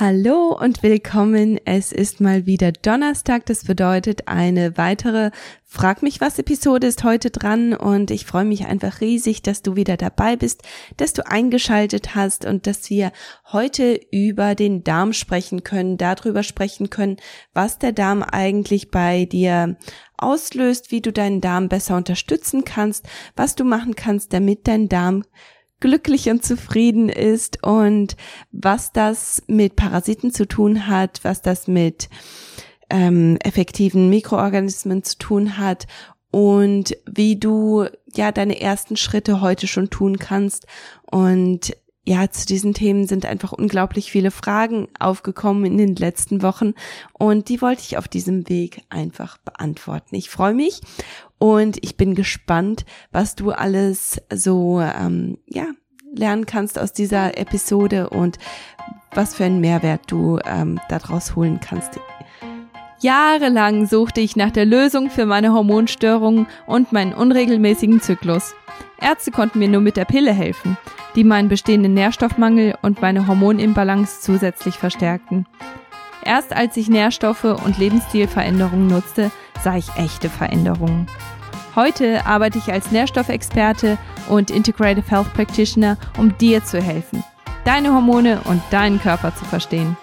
[0.00, 1.58] Hallo und willkommen.
[1.64, 3.46] Es ist mal wieder Donnerstag.
[3.46, 5.32] Das bedeutet, eine weitere
[5.64, 9.74] Frag mich was Episode ist heute dran und ich freue mich einfach riesig, dass du
[9.74, 10.62] wieder dabei bist,
[10.98, 13.10] dass du eingeschaltet hast und dass wir
[13.50, 17.16] heute über den Darm sprechen können, darüber sprechen können,
[17.52, 19.76] was der Darm eigentlich bei dir
[20.16, 23.04] auslöst, wie du deinen Darm besser unterstützen kannst,
[23.34, 25.24] was du machen kannst, damit dein Darm
[25.80, 28.16] glücklich und zufrieden ist und
[28.50, 32.08] was das mit Parasiten zu tun hat, was das mit
[32.90, 35.86] ähm, effektiven Mikroorganismen zu tun hat
[36.30, 40.66] und wie du ja deine ersten Schritte heute schon tun kannst
[41.10, 41.76] und
[42.08, 46.72] ja, zu diesen Themen sind einfach unglaublich viele Fragen aufgekommen in den letzten Wochen
[47.12, 50.14] und die wollte ich auf diesem Weg einfach beantworten.
[50.14, 50.80] Ich freue mich
[51.36, 55.66] und ich bin gespannt, was du alles so ähm, ja
[56.14, 58.38] lernen kannst aus dieser Episode und
[59.12, 62.00] was für einen Mehrwert du ähm, daraus holen kannst.
[63.00, 68.54] Jahrelang suchte ich nach der Lösung für meine Hormonstörungen und meinen unregelmäßigen Zyklus.
[69.00, 70.76] Ärzte konnten mir nur mit der Pille helfen,
[71.14, 75.46] die meinen bestehenden Nährstoffmangel und meine Hormonimbalance zusätzlich verstärkten.
[76.24, 79.30] Erst als ich Nährstoffe und Lebensstilveränderungen nutzte,
[79.62, 81.06] sah ich echte Veränderungen.
[81.74, 87.22] Heute arbeite ich als Nährstoffexperte und Integrative Health Practitioner, um dir zu helfen,
[87.64, 89.96] deine Hormone und deinen Körper zu verstehen.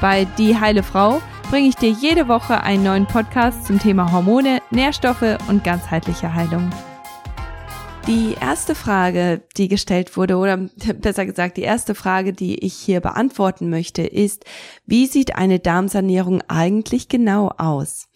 [0.00, 4.60] Bei Die Heile Frau bringe ich dir jede Woche einen neuen Podcast zum Thema Hormone,
[4.70, 6.70] Nährstoffe und ganzheitliche Heilung.
[8.06, 10.58] Die erste Frage, die gestellt wurde, oder
[11.00, 14.44] besser gesagt, die erste Frage, die ich hier beantworten möchte, ist,
[14.84, 18.08] wie sieht eine Darmsanierung eigentlich genau aus?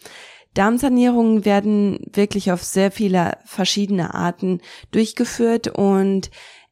[0.52, 6.30] Darmsanierungen werden wirklich auf sehr viele verschiedene Arten durchgeführt und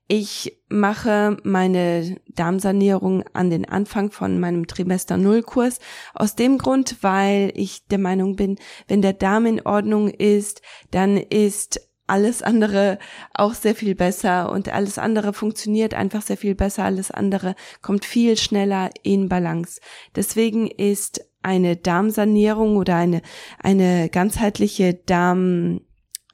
[0.08, 5.80] ich mache meine Darmsanierung an den Anfang von meinem Trimester Null Kurs
[6.14, 11.16] aus dem Grund, weil ich der Meinung bin, wenn der Darm in Ordnung ist, dann
[11.16, 12.98] ist alles andere
[13.34, 18.04] auch sehr viel besser und alles andere funktioniert einfach sehr viel besser, alles andere kommt
[18.04, 19.80] viel schneller in Balance.
[20.14, 23.22] Deswegen ist eine Darmsanierung oder eine,
[23.58, 25.80] eine ganzheitliche Darm,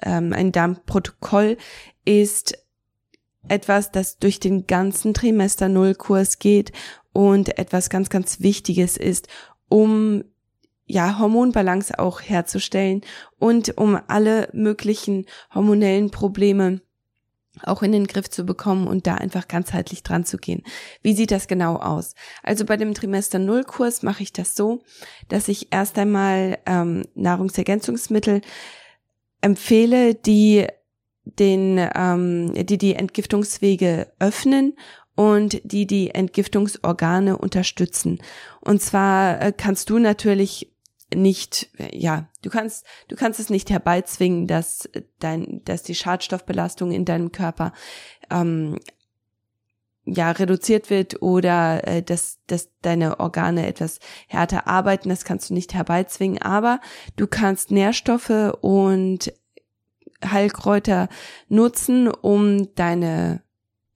[0.03, 1.57] ähm, ein Darmprotokoll
[2.05, 2.59] ist
[3.49, 6.73] etwas, das durch den ganzen Trimester Nullkurs geht
[7.13, 9.29] und etwas ganz, ganz Wichtiges ist,
[9.69, 10.25] um
[10.87, 13.03] ja, Hormonbalance auch herzustellen
[13.39, 16.81] und um alle möglichen hormonellen Probleme
[17.63, 20.63] auch in den Griff zu bekommen und da einfach ganzheitlich dran zu gehen.
[21.03, 22.15] Wie sieht das genau aus?
[22.43, 24.83] Also bei dem Trimester Null Kurs mache ich das so,
[25.29, 28.41] dass ich erst einmal ähm, Nahrungsergänzungsmittel
[29.43, 30.67] empfehle, die
[31.25, 34.75] den, ähm, die die Entgiftungswege öffnen
[35.15, 38.19] und die die Entgiftungsorgane unterstützen.
[38.61, 40.72] Und zwar äh, kannst du natürlich
[41.15, 47.05] nicht, ja, du kannst, du kannst es nicht herbeizwingen, dass dein, dass die Schadstoffbelastung in
[47.05, 47.73] deinem Körper
[48.31, 48.79] ähm,
[50.05, 55.55] ja reduziert wird oder äh, dass, dass deine Organe etwas härter arbeiten, das kannst du
[55.55, 56.81] nicht herbeizwingen, aber
[57.17, 59.33] du kannst Nährstoffe und
[60.25, 61.09] Heilkräuter
[61.49, 63.43] nutzen, um deine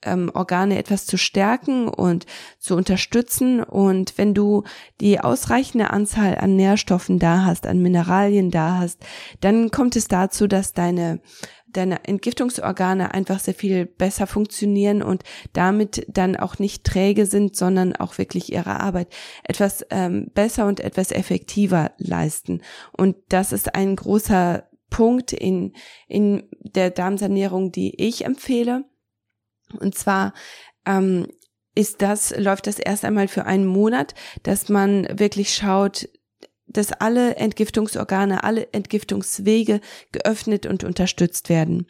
[0.07, 2.27] ähm, Organe etwas zu stärken und
[2.59, 3.63] zu unterstützen.
[3.63, 4.65] Und wenn du
[5.01, 9.05] die ausreichende Anzahl an Nährstoffen da hast, an Mineralien da hast,
[9.41, 11.21] dann kommt es dazu, dass deine
[11.77, 15.23] deine Entgiftungsorgane einfach sehr viel besser funktionieren und
[15.53, 19.09] damit dann auch nicht träge sind, sondern auch wirklich ihre Arbeit
[19.45, 22.63] etwas ähm, besser und etwas effektiver leisten.
[22.93, 25.73] Und das ist ein großer Punkt in,
[26.09, 28.85] in der Darmsanierung, die ich empfehle.
[29.79, 30.33] Und zwar
[30.85, 31.27] ähm,
[31.75, 36.09] ist das, läuft das erst einmal für einen Monat, dass man wirklich schaut,
[36.69, 39.81] dass alle Entgiftungsorgane, alle Entgiftungswege
[40.13, 41.87] geöffnet und unterstützt werden.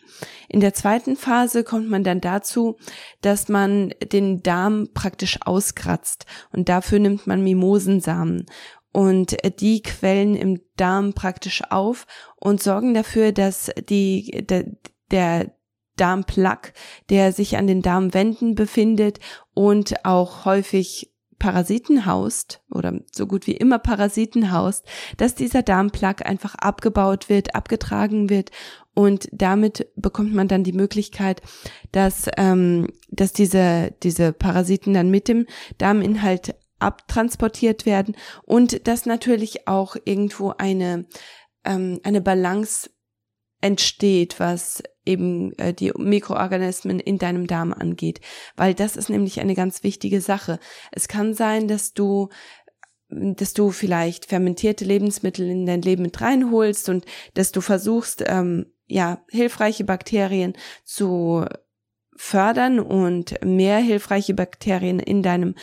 [0.48, 2.76] In der zweiten Phase kommt man dann dazu,
[3.22, 8.46] dass man den Darm praktisch auskratzt und dafür nimmt man Mimosensamen
[8.92, 12.06] und die quellen im Darm praktisch auf
[12.36, 14.66] und sorgen dafür, dass die, der,
[15.10, 15.55] der
[15.96, 16.72] Darmplaque,
[17.10, 19.20] der sich an den Darmwänden befindet
[19.54, 26.24] und auch häufig Parasiten haust oder so gut wie immer Parasiten haust, dass dieser Darmplaque
[26.24, 28.50] einfach abgebaut wird, abgetragen wird.
[28.94, 31.42] Und damit bekommt man dann die Möglichkeit,
[31.92, 35.46] dass ähm, dass diese diese Parasiten dann mit dem
[35.76, 41.06] Darminhalt abtransportiert werden und dass natürlich auch irgendwo eine
[41.64, 42.88] ähm, eine Balance
[43.60, 48.20] entsteht, was eben äh, die Mikroorganismen in deinem Darm angeht,
[48.56, 50.58] weil das ist nämlich eine ganz wichtige Sache.
[50.92, 52.28] Es kann sein, dass du
[53.08, 57.04] dass du vielleicht fermentierte Lebensmittel in dein Leben mit reinholst und
[57.34, 60.54] dass du versuchst, ähm, ja, hilfreiche Bakterien
[60.84, 61.44] zu
[62.16, 65.54] fördern und mehr hilfreiche Bakterien in deinem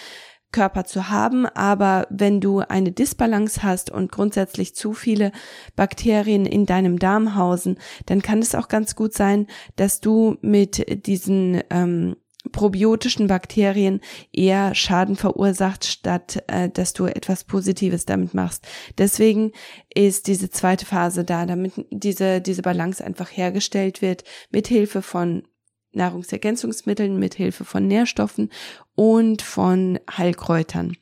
[0.53, 5.33] Körper zu haben, aber wenn du eine Disbalance hast und grundsätzlich zu viele
[5.75, 11.05] Bakterien in deinem Darm hausen, dann kann es auch ganz gut sein, dass du mit
[11.05, 12.15] diesen ähm,
[12.51, 14.01] probiotischen Bakterien
[14.31, 18.67] eher Schaden verursacht, statt äh, dass du etwas Positives damit machst.
[18.97, 19.51] Deswegen
[19.93, 25.43] ist diese zweite Phase da, damit diese, diese Balance einfach hergestellt wird, mit Hilfe von
[25.93, 28.49] Nahrungsergänzungsmitteln, mit Hilfe von Nährstoffen
[28.95, 30.97] und von Heilkräutern.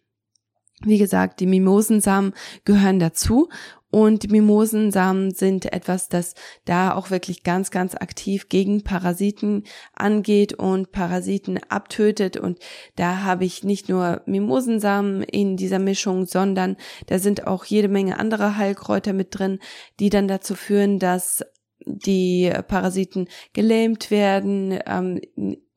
[0.84, 2.34] Wie gesagt, die Mimosensamen
[2.66, 3.50] gehören dazu
[3.92, 6.34] und die Mimosensamen sind etwas, das
[6.64, 12.38] da auch wirklich ganz, ganz aktiv gegen Parasiten angeht und Parasiten abtötet.
[12.38, 12.60] Und
[12.96, 16.78] da habe ich nicht nur Mimosensamen in dieser Mischung, sondern
[17.08, 19.60] da sind auch jede Menge andere Heilkräuter mit drin,
[20.00, 21.44] die dann dazu führen, dass
[21.86, 25.22] die Parasiten gelähmt werden ähm,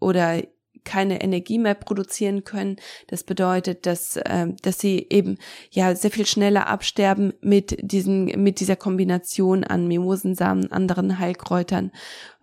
[0.01, 0.43] oder
[0.85, 2.77] keine Energie mehr produzieren können.
[3.09, 5.39] Das bedeutet, dass, äh, dass sie eben
[5.71, 11.91] ja sehr viel schneller absterben mit diesen, mit dieser Kombination an Mimosensamen, anderen Heilkräutern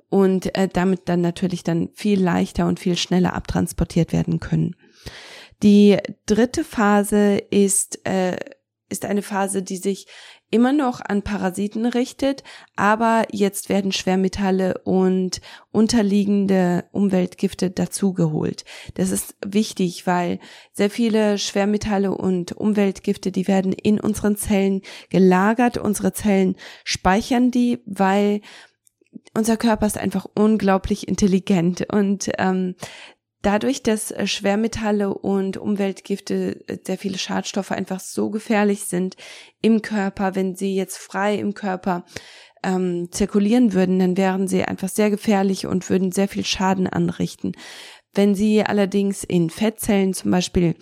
[0.09, 4.75] und äh, damit dann natürlich dann viel leichter und viel schneller abtransportiert werden können.
[5.63, 8.35] Die dritte Phase ist äh,
[8.91, 10.07] ist eine Phase, die sich
[10.51, 12.44] immer noch an Parasiten richtet,
[12.75, 18.65] aber jetzt werden Schwermetalle und unterliegende Umweltgifte dazugeholt.
[18.95, 20.39] Das ist wichtig, weil
[20.74, 25.77] sehr viele Schwermetalle und Umweltgifte, die werden in unseren Zellen gelagert.
[25.77, 28.42] Unsere Zellen speichern die, weil
[29.33, 32.75] unser Körper ist einfach unglaublich intelligent und ähm,
[33.41, 39.15] Dadurch, dass äh, Schwermetalle und Umweltgifte, äh, sehr viele Schadstoffe einfach so gefährlich sind
[39.61, 42.05] im Körper, wenn sie jetzt frei im Körper
[42.63, 47.53] ähm, zirkulieren würden, dann wären sie einfach sehr gefährlich und würden sehr viel Schaden anrichten.
[48.13, 50.75] Wenn sie allerdings in Fettzellen zum Beispiel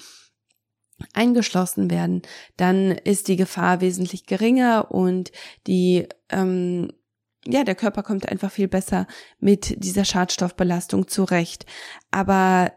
[1.13, 2.23] eingeschlossen werden,
[2.57, 5.31] dann ist die Gefahr wesentlich geringer und
[5.65, 6.91] die ähm,
[7.45, 9.07] ja, der Körper kommt einfach viel besser
[9.39, 11.65] mit dieser Schadstoffbelastung zurecht.
[12.11, 12.71] Aber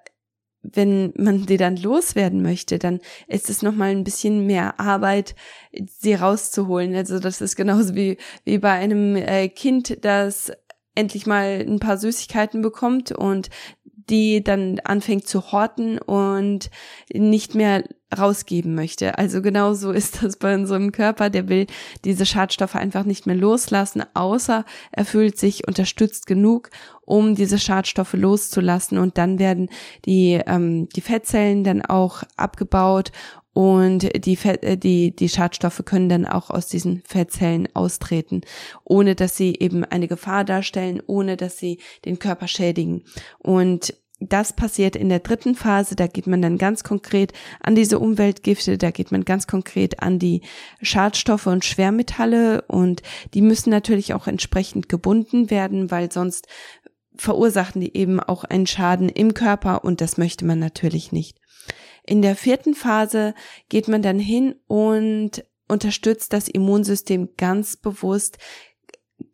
[0.62, 5.34] wenn man sie dann loswerden möchte, dann ist es nochmal ein bisschen mehr Arbeit,
[5.86, 6.94] sie rauszuholen.
[6.94, 10.52] Also das ist genauso wie, wie bei einem äh, Kind, das
[10.94, 13.48] endlich mal ein paar Süßigkeiten bekommt und
[14.08, 16.70] die dann anfängt zu horten und
[17.12, 17.84] nicht mehr
[18.16, 19.18] rausgeben möchte.
[19.18, 21.66] Also genauso ist das bei unserem Körper, der will
[22.04, 26.70] diese Schadstoffe einfach nicht mehr loslassen, außer er fühlt sich unterstützt genug,
[27.04, 29.68] um diese Schadstoffe loszulassen und dann werden
[30.04, 33.12] die, ähm, die Fettzellen dann auch abgebaut
[33.54, 38.42] und die, Fett, äh, die, die Schadstoffe können dann auch aus diesen Fettzellen austreten,
[38.84, 43.04] ohne dass sie eben eine Gefahr darstellen, ohne dass sie den Körper schädigen.
[43.38, 43.94] Und
[44.28, 48.78] das passiert in der dritten Phase, da geht man dann ganz konkret an diese Umweltgifte,
[48.78, 50.42] da geht man ganz konkret an die
[50.80, 53.02] Schadstoffe und Schwermetalle und
[53.34, 56.46] die müssen natürlich auch entsprechend gebunden werden, weil sonst
[57.16, 61.41] verursachen die eben auch einen Schaden im Körper und das möchte man natürlich nicht.
[62.04, 63.34] In der vierten Phase
[63.68, 68.38] geht man dann hin und unterstützt das Immunsystem ganz bewusst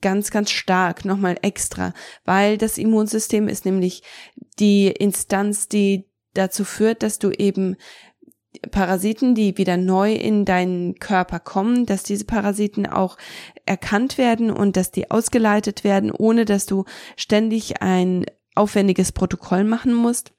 [0.01, 1.93] ganz, ganz stark, nochmal extra,
[2.25, 4.03] weil das Immunsystem ist nämlich
[4.59, 7.77] die Instanz, die dazu führt, dass du eben
[8.71, 13.17] Parasiten, die wieder neu in deinen Körper kommen, dass diese Parasiten auch
[13.67, 16.85] erkannt werden und dass die ausgeleitet werden, ohne dass du
[17.17, 20.33] ständig ein aufwendiges Protokoll machen musst.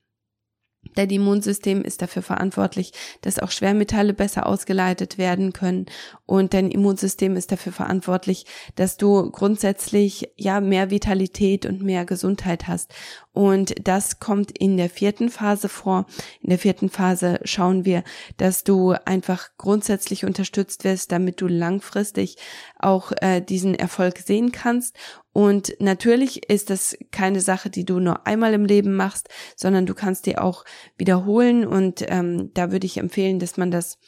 [0.96, 2.91] Dein Immunsystem ist dafür verantwortlich,
[3.22, 5.86] dass auch Schwermetalle besser ausgeleitet werden können
[6.25, 12.67] und dein Immunsystem ist dafür verantwortlich, dass du grundsätzlich ja mehr Vitalität und mehr Gesundheit
[12.67, 12.93] hast.
[13.31, 16.05] Und das kommt in der vierten Phase vor.
[16.41, 18.03] In der vierten Phase schauen wir,
[18.38, 22.38] dass du einfach grundsätzlich unterstützt wirst, damit du langfristig
[22.77, 24.98] auch äh, diesen Erfolg sehen kannst
[25.39, 29.93] und natürlich ist das keine Sache, die du nur einmal im Leben machst, sondern du
[29.93, 30.65] kannst die auch
[30.98, 31.65] wiederholen.
[31.65, 34.00] Und ähm, da würde ich empfehlen, dass man das,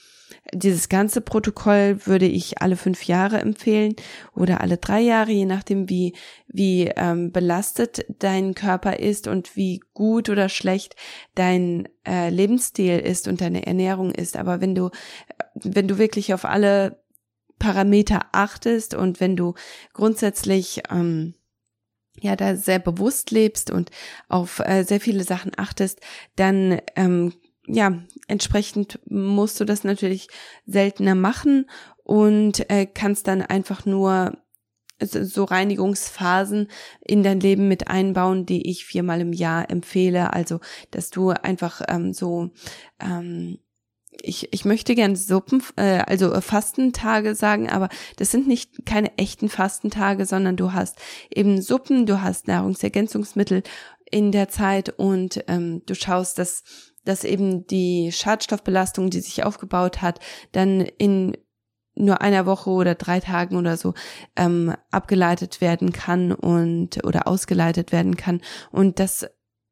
[0.53, 3.95] dieses ganze Protokoll würde ich alle fünf Jahre empfehlen
[4.35, 6.15] oder alle drei Jahre, je nachdem, wie,
[6.49, 10.97] wie ähm, belastet dein Körper ist und wie gut oder schlecht
[11.33, 14.35] dein äh, Lebensstil ist und deine Ernährung ist.
[14.35, 14.89] Aber wenn du,
[15.53, 17.00] wenn du wirklich auf alle
[17.61, 19.53] Parameter achtest und wenn du
[19.93, 21.35] grundsätzlich ähm,
[22.19, 23.91] ja da sehr bewusst lebst und
[24.29, 25.99] auf äh, sehr viele Sachen achtest,
[26.35, 27.33] dann ähm,
[27.67, 30.27] ja entsprechend musst du das natürlich
[30.65, 31.69] seltener machen
[32.03, 34.35] und äh, kannst dann einfach nur
[34.99, 36.67] so Reinigungsphasen
[37.05, 40.33] in dein Leben mit einbauen, die ich viermal im Jahr empfehle.
[40.33, 42.49] Also, dass du einfach ähm, so
[42.99, 43.59] ähm,
[44.23, 49.17] ich, ich möchte gern Suppen, äh, also äh, Fastentage sagen, aber das sind nicht keine
[49.17, 50.99] echten Fastentage, sondern du hast
[51.29, 53.63] eben Suppen, du hast Nahrungsergänzungsmittel
[54.09, 56.63] in der Zeit und ähm, du schaust, dass,
[57.05, 60.19] dass eben die Schadstoffbelastung, die sich aufgebaut hat,
[60.51, 61.37] dann in
[61.93, 63.93] nur einer Woche oder drei Tagen oder so
[64.35, 68.41] ähm, abgeleitet werden kann und oder ausgeleitet werden kann.
[68.71, 69.27] Und das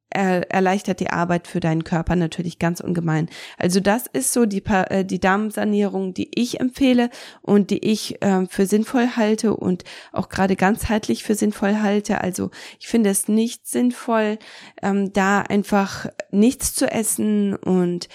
[0.10, 3.30] er, erleichtert die Arbeit für deinen Körper natürlich ganz ungemein.
[3.58, 7.10] Also das ist so die, äh, die Darmsanierung, die ich empfehle
[7.42, 12.22] und die ich äh, für sinnvoll halte und auch gerade ganzheitlich für sinnvoll halte.
[12.22, 12.50] Also
[12.80, 14.40] ich finde es nicht sinnvoll,
[14.82, 18.10] ähm, da einfach nichts zu essen und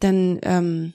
[0.00, 0.94] dann ähm,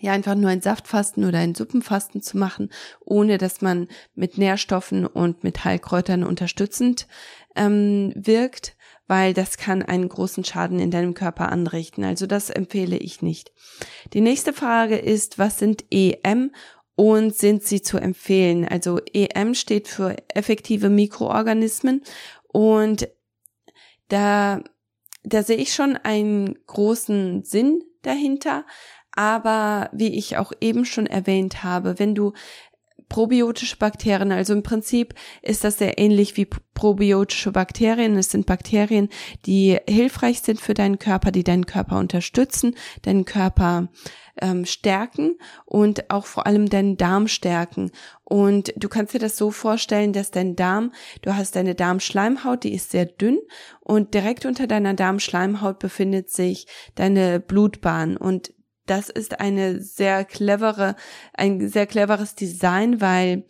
[0.00, 2.70] ja einfach nur ein Saftfasten oder ein Suppenfasten zu machen,
[3.00, 7.06] ohne dass man mit Nährstoffen und mit Heilkräutern unterstützend
[7.54, 12.04] ähm, wirkt weil das kann einen großen Schaden in deinem Körper anrichten.
[12.04, 13.52] Also das empfehle ich nicht.
[14.12, 16.52] Die nächste Frage ist, was sind EM
[16.94, 18.66] und sind sie zu empfehlen?
[18.66, 22.02] Also EM steht für effektive Mikroorganismen
[22.48, 23.08] und
[24.08, 24.62] da,
[25.22, 28.66] da sehe ich schon einen großen Sinn dahinter.
[29.14, 32.32] Aber wie ich auch eben schon erwähnt habe, wenn du
[33.08, 34.32] probiotische Bakterien.
[34.32, 38.16] Also im Prinzip ist das sehr ähnlich wie probiotische Bakterien.
[38.16, 39.08] Es sind Bakterien,
[39.46, 43.88] die hilfreich sind für deinen Körper, die deinen Körper unterstützen, deinen Körper
[44.40, 47.90] ähm, stärken und auch vor allem deinen Darm stärken.
[48.24, 52.74] Und du kannst dir das so vorstellen, dass dein Darm, du hast deine Darmschleimhaut, die
[52.74, 53.38] ist sehr dünn
[53.80, 58.52] und direkt unter deiner Darmschleimhaut befindet sich deine Blutbahn und
[58.86, 60.96] das ist eine sehr clevere,
[61.34, 63.44] ein sehr cleveres Design, weil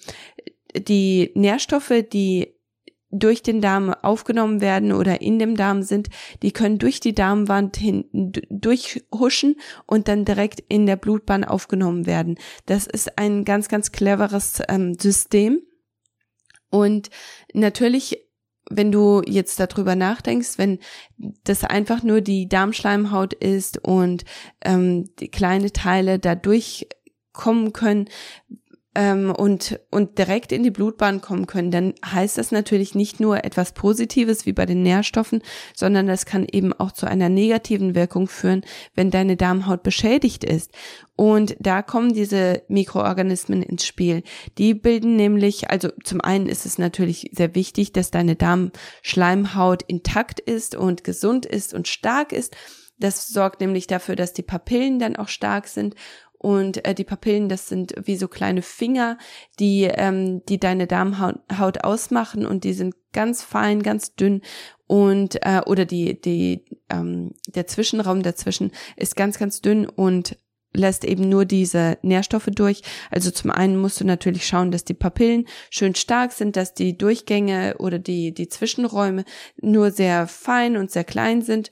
[0.77, 2.55] die Nährstoffe, die
[3.13, 6.09] durch den Darm aufgenommen werden oder in dem Darm sind,
[6.43, 8.07] die können durch die Darmwand hin
[8.49, 12.39] durchhuschen und dann direkt in der Blutbahn aufgenommen werden.
[12.65, 15.61] Das ist ein ganz, ganz cleveres ähm, System.
[16.71, 17.11] Und
[17.53, 18.22] natürlich
[18.77, 20.79] wenn du jetzt darüber nachdenkst, wenn
[21.45, 24.25] das einfach nur die Darmschleimhaut ist und
[24.65, 28.09] ähm, die kleine Teile da durchkommen können,
[28.95, 33.73] und, und direkt in die Blutbahn kommen können, dann heißt das natürlich nicht nur etwas
[33.73, 35.41] Positives wie bei den Nährstoffen,
[35.75, 38.63] sondern das kann eben auch zu einer negativen Wirkung führen,
[38.95, 40.73] wenn deine Darmhaut beschädigt ist.
[41.17, 44.25] Und da kommen diese Mikroorganismen ins Spiel.
[44.59, 50.39] Die bilden nämlich, also zum einen ist es natürlich sehr wichtig, dass deine Darmschleimhaut intakt
[50.39, 52.55] ist und gesund ist und stark ist.
[52.99, 55.95] Das sorgt nämlich dafür, dass die Papillen dann auch stark sind
[56.43, 59.17] und äh, die Papillen, das sind wie so kleine Finger,
[59.59, 64.43] die, ähm, die deine Darmhaut ausmachen und die sind ganz fein, ganz dünn
[64.87, 70.37] und äh, oder die, die, ähm, der Zwischenraum dazwischen ist ganz, ganz dünn und
[70.75, 72.83] lässt eben nur diese Nährstoffe durch.
[73.11, 76.97] Also zum einen musst du natürlich schauen, dass die Papillen schön stark sind, dass die
[76.97, 79.25] Durchgänge oder die, die Zwischenräume
[79.61, 81.71] nur sehr fein und sehr klein sind.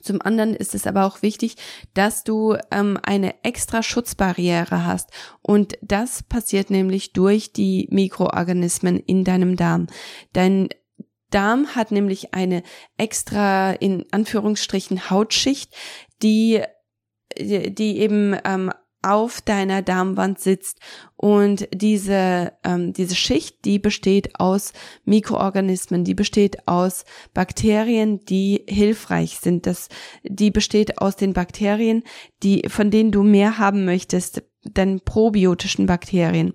[0.00, 1.56] Zum anderen ist es aber auch wichtig,
[1.94, 5.10] dass du ähm, eine extra Schutzbarriere hast.
[5.42, 9.86] Und das passiert nämlich durch die Mikroorganismen in deinem Darm.
[10.32, 10.68] Dein
[11.30, 12.62] Darm hat nämlich eine
[12.96, 15.74] extra, in Anführungsstrichen, Hautschicht,
[16.22, 16.62] die
[17.38, 20.78] die eben ähm, auf deiner Darmwand sitzt.
[21.16, 24.72] Und diese, ähm, diese Schicht, die besteht aus
[25.04, 27.04] Mikroorganismen, die besteht aus
[27.34, 29.66] Bakterien, die hilfreich sind.
[29.66, 29.88] Das,
[30.22, 32.02] die besteht aus den Bakterien,
[32.42, 36.54] die, von denen du mehr haben möchtest, den probiotischen Bakterien.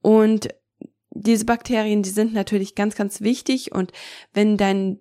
[0.00, 0.48] Und
[1.10, 3.92] diese Bakterien, die sind natürlich ganz, ganz wichtig und
[4.32, 5.00] wenn dein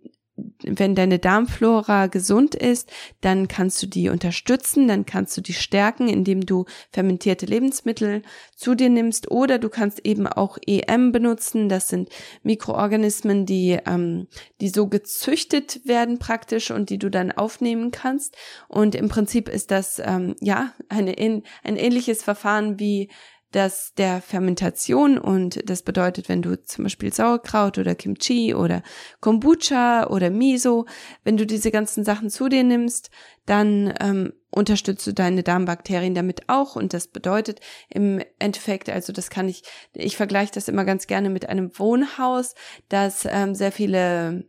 [0.64, 2.92] wenn deine Darmflora gesund ist,
[3.22, 8.22] dann kannst du die unterstützen, dann kannst du die stärken, indem du fermentierte Lebensmittel
[8.56, 11.70] zu dir nimmst oder du kannst eben auch EM benutzen.
[11.70, 12.10] Das sind
[12.44, 14.28] Mikroorganismen, die, ähm,
[14.62, 18.36] die so gezüchtet werden praktisch und die du dann aufnehmen kannst.
[18.68, 21.44] Und im Prinzip ist das ähm, ja eine, ein
[21.78, 23.10] ähnliches Verfahren wie
[23.52, 28.84] dass der Fermentation und das bedeutet, wenn du zum Beispiel Sauerkraut oder Kimchi oder
[29.22, 30.86] Kombucha oder Miso,
[31.24, 33.10] wenn du diese ganzen Sachen zu dir nimmst,
[33.46, 39.30] dann ähm, unterstützt du deine Darmbakterien damit auch und das bedeutet im Endeffekt, also das
[39.30, 39.64] kann ich,
[39.94, 42.54] ich vergleiche das immer ganz gerne mit einem Wohnhaus,
[42.90, 44.46] das ähm, sehr viele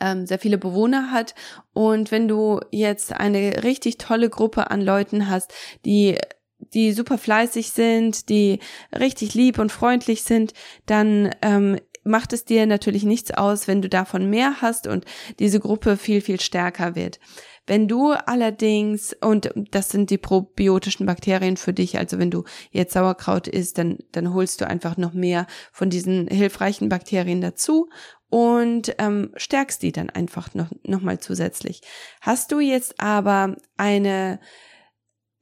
[0.00, 1.34] ähm, sehr viele Bewohner hat.
[1.72, 5.54] Und wenn du jetzt eine richtig tolle Gruppe an Leuten hast,
[5.84, 6.18] die
[6.74, 8.60] die super fleißig sind, die
[8.98, 10.52] richtig lieb und freundlich sind,
[10.86, 15.04] dann ähm, macht es dir natürlich nichts aus, wenn du davon mehr hast und
[15.38, 17.20] diese Gruppe viel, viel stärker wird.
[17.66, 22.94] Wenn du allerdings, und das sind die probiotischen Bakterien für dich, also wenn du jetzt
[22.94, 27.88] Sauerkraut isst, dann, dann holst du einfach noch mehr von diesen hilfreichen Bakterien dazu
[28.28, 31.82] und ähm, stärkst die dann einfach noch, noch mal zusätzlich.
[32.20, 34.40] Hast du jetzt aber eine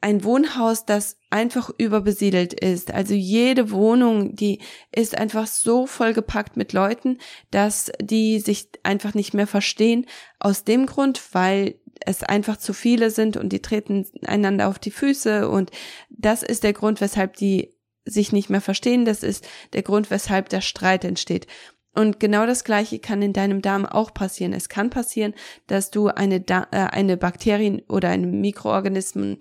[0.00, 2.92] ein Wohnhaus, das einfach überbesiedelt ist.
[2.92, 4.60] Also jede Wohnung, die
[4.94, 7.18] ist einfach so vollgepackt mit Leuten,
[7.50, 10.06] dass die sich einfach nicht mehr verstehen.
[10.38, 14.92] Aus dem Grund, weil es einfach zu viele sind und die treten einander auf die
[14.92, 15.72] Füße und
[16.10, 17.74] das ist der Grund, weshalb die
[18.04, 19.04] sich nicht mehr verstehen.
[19.04, 21.46] Das ist der Grund, weshalb der Streit entsteht.
[21.94, 24.52] Und genau das Gleiche kann in deinem Darm auch passieren.
[24.52, 25.34] Es kann passieren,
[25.66, 29.38] dass du eine, da äh, eine Bakterien- oder eine Mikroorganismen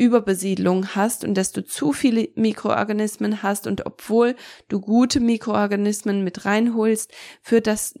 [0.00, 4.34] Überbesiedlung hast und dass du zu viele Mikroorganismen hast und obwohl
[4.68, 7.94] du gute Mikroorganismen mit reinholst, führt das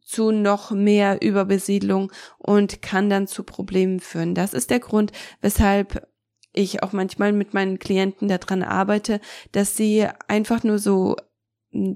[0.00, 4.34] zu noch mehr Überbesiedlung und kann dann zu Problemen führen.
[4.34, 6.08] Das ist der Grund, weshalb
[6.52, 9.20] ich auch manchmal mit meinen Klienten daran arbeite,
[9.52, 11.16] dass sie einfach nur so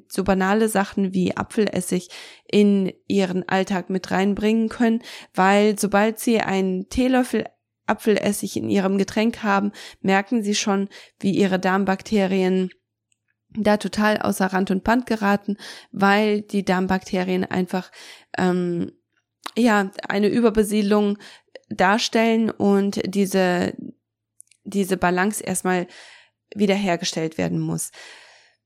[0.08, 2.08] so banale Sachen wie Apfelessig
[2.50, 5.02] in ihren Alltag mit reinbringen können,
[5.34, 7.44] weil sobald sie einen Teelöffel
[7.88, 10.88] Apfelessig in ihrem Getränk haben, merken sie schon,
[11.20, 12.70] wie ihre Darmbakterien
[13.50, 15.56] da total außer Rand und Band geraten,
[15.90, 17.90] weil die Darmbakterien einfach
[18.36, 18.92] ähm,
[19.56, 21.18] ja eine Überbesiedlung
[21.70, 23.74] darstellen und diese
[24.64, 25.86] diese Balance erstmal
[26.54, 27.90] wiederhergestellt werden muss.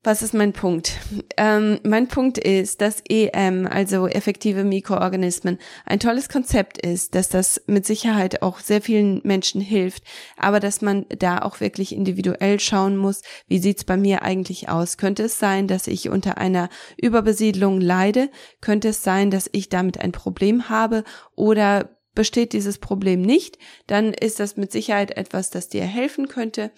[0.05, 0.99] Was ist mein Punkt?
[1.37, 7.63] Ähm, mein Punkt ist, dass EM, also effektive Mikroorganismen, ein tolles Konzept ist, dass das
[7.69, 10.03] mit Sicherheit auch sehr vielen Menschen hilft,
[10.37, 14.97] aber dass man da auch wirklich individuell schauen muss, wie sieht's bei mir eigentlich aus?
[14.97, 16.69] Könnte es sein, dass ich unter einer
[17.01, 18.29] Überbesiedlung leide?
[18.61, 21.05] Könnte es sein, dass ich damit ein Problem habe?
[21.37, 26.73] Oder besteht dieses Problem nicht, dann ist das mit Sicherheit etwas, das dir helfen könnte.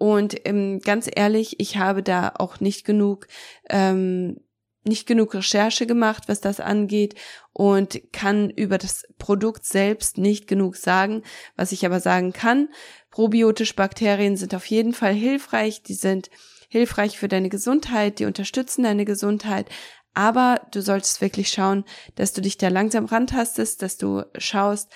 [0.00, 3.26] Und ähm, ganz ehrlich, ich habe da auch nicht genug,
[3.68, 4.40] ähm,
[4.82, 7.16] nicht genug Recherche gemacht, was das angeht
[7.52, 11.22] und kann über das Produkt selbst nicht genug sagen.
[11.54, 12.70] Was ich aber sagen kann,
[13.10, 15.82] probiotische Bakterien sind auf jeden Fall hilfreich.
[15.82, 16.30] Die sind
[16.70, 19.66] hilfreich für deine Gesundheit, die unterstützen deine Gesundheit,
[20.14, 21.84] aber du solltest wirklich schauen,
[22.14, 24.90] dass du dich da langsam rantastest, dass du schaust,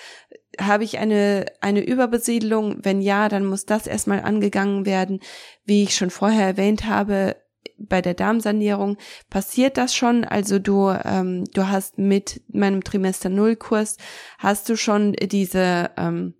[0.59, 2.77] habe ich eine, eine Überbesiedlung?
[2.83, 5.19] Wenn ja, dann muss das erstmal angegangen werden.
[5.65, 7.35] Wie ich schon vorher erwähnt habe,
[7.77, 8.97] bei der Darmsanierung
[9.29, 10.23] passiert das schon.
[10.23, 13.97] Also du, ähm, du hast mit meinem Trimester Null Kurs
[14.37, 16.35] hast du schon diese, ähm,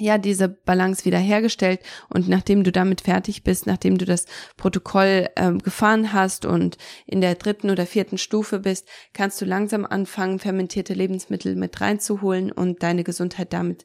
[0.00, 5.58] ja, diese Balance wiederhergestellt und nachdem du damit fertig bist, nachdem du das Protokoll ähm,
[5.58, 10.94] gefahren hast und in der dritten oder vierten Stufe bist, kannst du langsam anfangen, fermentierte
[10.94, 13.84] Lebensmittel mit reinzuholen und deine Gesundheit damit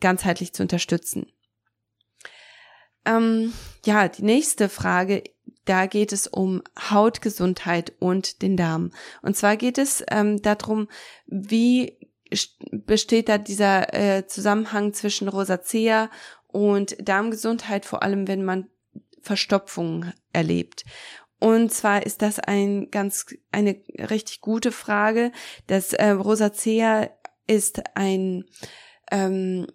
[0.00, 1.26] ganzheitlich zu unterstützen.
[3.06, 3.52] Ähm,
[3.84, 5.22] ja, die nächste Frage,
[5.64, 8.92] da geht es um Hautgesundheit und den Darm.
[9.22, 10.88] Und zwar geht es ähm, darum,
[11.26, 11.98] wie
[12.70, 16.10] besteht da dieser äh, Zusammenhang zwischen Rosacea
[16.48, 18.68] und Darmgesundheit, vor allem wenn man
[19.20, 20.84] Verstopfung erlebt.
[21.40, 25.32] Und zwar ist das ein ganz eine richtig gute Frage.
[25.66, 27.10] Das äh, Rosacea
[27.46, 28.44] ist ein
[29.10, 29.66] ähm,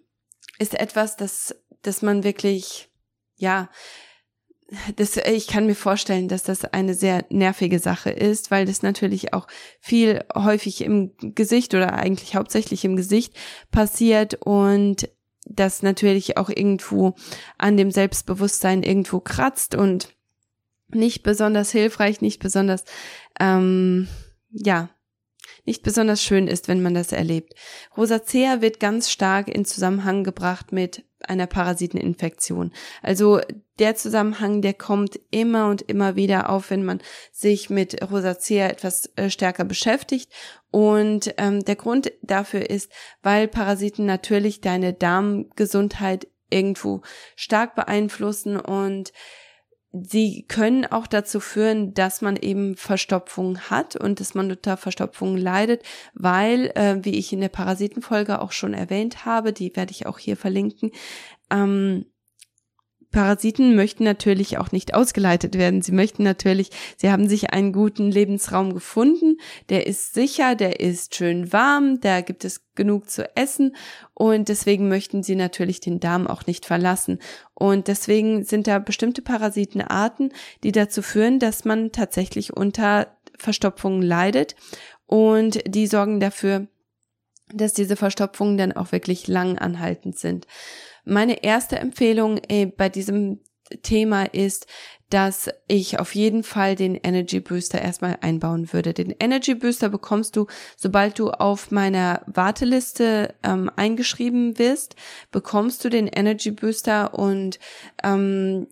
[0.58, 2.90] ist etwas, das das man wirklich
[3.36, 3.68] ja
[4.96, 9.34] das, ich kann mir vorstellen, dass das eine sehr nervige Sache ist, weil das natürlich
[9.34, 9.46] auch
[9.80, 13.34] viel häufig im Gesicht oder eigentlich hauptsächlich im Gesicht
[13.70, 15.08] passiert und
[15.46, 17.14] das natürlich auch irgendwo
[17.58, 20.14] an dem Selbstbewusstsein irgendwo kratzt und
[20.88, 22.84] nicht besonders hilfreich, nicht besonders,
[23.40, 24.08] ähm,
[24.50, 24.90] ja,
[25.64, 27.54] nicht besonders schön ist, wenn man das erlebt.
[27.96, 32.72] Rosacea wird ganz stark in Zusammenhang gebracht mit einer Parasiteninfektion.
[33.02, 33.40] Also
[33.78, 37.00] der Zusammenhang, der kommt immer und immer wieder auf, wenn man
[37.32, 40.30] sich mit Rosacea etwas äh, stärker beschäftigt.
[40.70, 47.02] Und ähm, der Grund dafür ist, weil Parasiten natürlich deine Darmgesundheit irgendwo
[47.36, 49.12] stark beeinflussen und
[49.92, 55.36] Sie können auch dazu führen, dass man eben Verstopfung hat und dass man unter Verstopfung
[55.36, 55.82] leidet,
[56.14, 60.18] weil, äh, wie ich in der Parasitenfolge auch schon erwähnt habe, die werde ich auch
[60.18, 60.92] hier verlinken,
[61.50, 62.04] ähm,
[63.10, 65.82] Parasiten möchten natürlich auch nicht ausgeleitet werden.
[65.82, 71.16] Sie möchten natürlich, sie haben sich einen guten Lebensraum gefunden, der ist sicher, der ist
[71.16, 73.74] schön warm, da gibt es genug zu essen
[74.14, 77.18] und deswegen möchten sie natürlich den Darm auch nicht verlassen.
[77.54, 84.54] Und deswegen sind da bestimmte Parasitenarten, die dazu führen, dass man tatsächlich unter Verstopfungen leidet
[85.06, 86.68] und die sorgen dafür,
[87.52, 90.46] dass diese Verstopfungen dann auch wirklich lang anhaltend sind.
[91.10, 93.40] Meine erste Empfehlung äh, bei diesem
[93.82, 94.68] Thema ist,
[95.10, 98.94] dass ich auf jeden Fall den Energy Booster erstmal einbauen würde.
[98.94, 100.46] Den Energy Booster bekommst du,
[100.76, 104.94] sobald du auf meiner Warteliste ähm, eingeschrieben wirst,
[105.32, 107.58] bekommst du den Energy Booster und
[108.04, 108.68] ähm,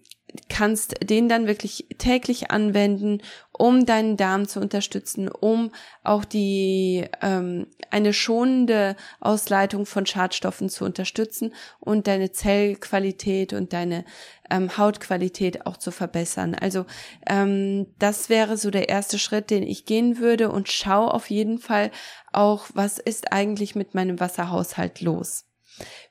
[0.49, 5.73] kannst den dann wirklich täglich anwenden, um deinen Darm zu unterstützen, um
[6.05, 14.05] auch die ähm, eine schonende Ausleitung von Schadstoffen zu unterstützen und deine Zellqualität und deine
[14.51, 16.55] ähm, Hautqualität auch zu verbessern.
[16.55, 16.87] Also
[17.27, 21.59] ähm, das wäre so der erste Schritt, den ich gehen würde und schau auf jeden
[21.59, 21.91] Fall
[22.33, 25.48] auch, was ist eigentlich mit meinem Wasserhaushalt los.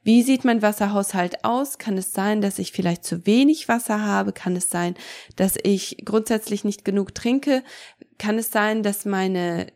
[0.04, 1.78] Wie sieht mein Wasserhaushalt aus?
[1.78, 4.34] Kann es sein, dass ich vielleicht zu wenig Wasser habe?
[4.34, 4.96] Kann es sein,
[5.36, 7.64] dass ich grundsätzlich nicht genug trinke?
[8.18, 9.68] Kann es sein, dass meine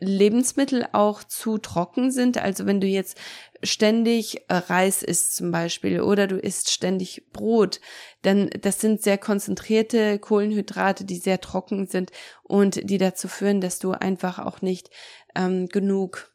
[0.00, 2.38] Lebensmittel auch zu trocken sind?
[2.38, 3.18] Also wenn du jetzt
[3.62, 7.80] ständig äh, Reis isst zum Beispiel oder du isst ständig Brot,
[8.22, 12.10] dann das sind sehr konzentrierte Kohlenhydrate, die sehr trocken sind
[12.42, 14.90] und die dazu führen, dass du einfach auch nicht
[15.34, 16.32] ähm, genug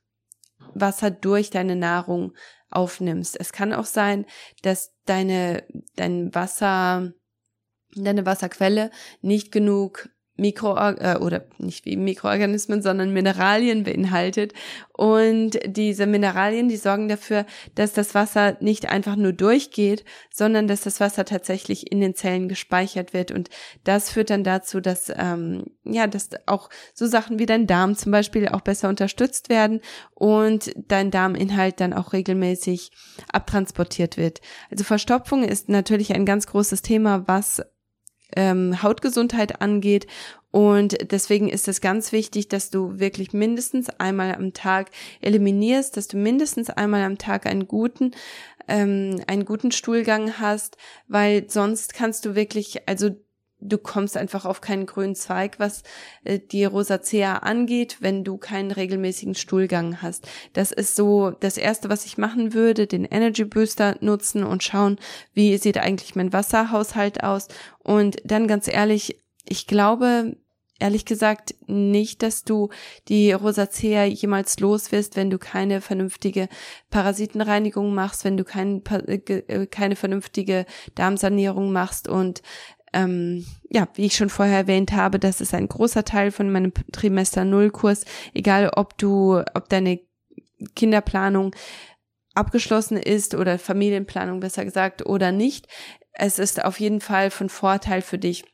[0.73, 2.33] Wasser durch deine Nahrung
[2.71, 3.39] aufnimmst.
[3.39, 4.25] Es kann auch sein,
[4.61, 7.13] dass deine, dein Wasser,
[7.95, 10.09] deine Wasserquelle nicht genug
[10.41, 14.53] Mikro äh, oder nicht wie Mikroorganismen, sondern Mineralien beinhaltet.
[14.91, 20.81] Und diese Mineralien, die sorgen dafür, dass das Wasser nicht einfach nur durchgeht, sondern dass
[20.81, 23.31] das Wasser tatsächlich in den Zellen gespeichert wird.
[23.31, 23.49] Und
[23.83, 28.11] das führt dann dazu, dass ähm, ja, dass auch so Sachen wie dein Darm zum
[28.11, 29.81] Beispiel auch besser unterstützt werden
[30.13, 32.91] und dein Darminhalt dann auch regelmäßig
[33.31, 34.41] abtransportiert wird.
[34.69, 37.61] Also Verstopfung ist natürlich ein ganz großes Thema, was
[38.35, 40.07] ähm, Hautgesundheit angeht.
[40.51, 44.91] Und deswegen ist es ganz wichtig, dass du wirklich mindestens einmal am Tag
[45.21, 48.11] eliminierst, dass du mindestens einmal am Tag einen guten,
[48.67, 53.11] ähm, einen guten Stuhlgang hast, weil sonst kannst du wirklich, also
[53.61, 55.83] du kommst einfach auf keinen grünen Zweig, was
[56.23, 60.27] äh, die Rosacea angeht, wenn du keinen regelmäßigen Stuhlgang hast.
[60.53, 64.97] Das ist so das erste, was ich machen würde, den Energy Booster nutzen und schauen,
[65.33, 67.47] wie sieht eigentlich mein Wasserhaushalt aus.
[67.79, 70.35] Und dann ganz ehrlich, ich glaube,
[70.81, 72.69] ehrlich gesagt nicht, dass du
[73.07, 76.49] die Rosacea jemals los wirst, wenn du keine vernünftige
[76.89, 82.41] Parasitenreinigung machst, wenn du kein, äh, äh, keine vernünftige Darmsanierung machst und
[82.93, 86.73] ähm, ja, wie ich schon vorher erwähnt habe, das ist ein großer Teil von meinem
[86.91, 89.99] Trimester Null Kurs, egal ob du, ob deine
[90.75, 91.55] Kinderplanung
[92.33, 95.67] abgeschlossen ist oder Familienplanung besser gesagt oder nicht.
[96.13, 98.45] Es ist auf jeden Fall von Vorteil für dich,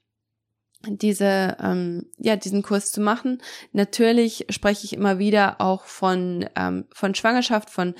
[0.85, 3.41] diese ähm, ja diesen Kurs zu machen.
[3.71, 7.95] Natürlich spreche ich immer wieder auch von ähm, von Schwangerschaft, von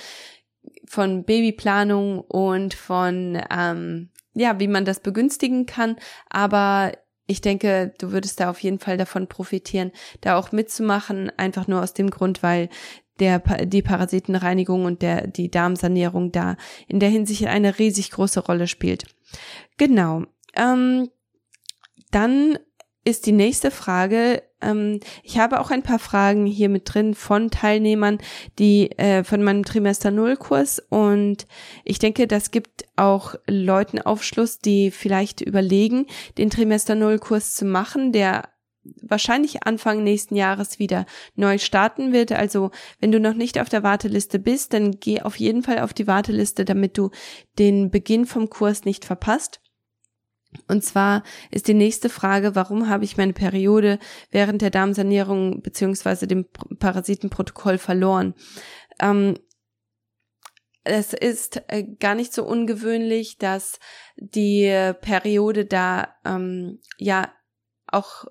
[0.86, 5.98] von Babyplanung und von ähm, ja, wie man das begünstigen kann.
[6.30, 6.94] Aber
[7.26, 11.82] ich denke, du würdest da auf jeden Fall davon profitieren, da auch mitzumachen, einfach nur
[11.82, 12.70] aus dem Grund, weil
[13.20, 16.56] der, die Parasitenreinigung und der, die Darmsanierung da
[16.88, 19.06] in der Hinsicht eine riesig große Rolle spielt.
[19.78, 20.24] Genau.
[20.56, 21.10] Ähm,
[22.12, 22.58] dann
[23.08, 24.44] ist die nächste Frage.
[24.62, 28.18] Ähm, ich habe auch ein paar Fragen hier mit drin von Teilnehmern,
[28.60, 31.48] die äh, von meinem Trimester Null Kurs und
[31.86, 36.06] ich denke, das gibt auch Leuten Aufschluss, die vielleicht überlegen,
[36.38, 38.50] den Trimester Null Kurs zu machen, der
[39.02, 42.34] wahrscheinlich Anfang nächsten Jahres wieder neu starten wird.
[42.34, 45.94] Also wenn du noch nicht auf der Warteliste bist, dann geh auf jeden Fall auf
[45.94, 47.12] die Warteliste, damit du
[47.58, 49.62] den Beginn vom Kurs nicht verpasst.
[50.68, 54.00] Und zwar ist die nächste Frage, warum habe ich meine Periode
[54.32, 56.46] während der Darmsanierung beziehungsweise dem
[56.80, 58.34] Parasitenprotokoll verloren?
[59.00, 59.38] Ähm,
[60.84, 63.80] es ist äh, gar nicht so ungewöhnlich, dass
[64.16, 67.32] die Periode da ähm, ja
[67.88, 68.26] auch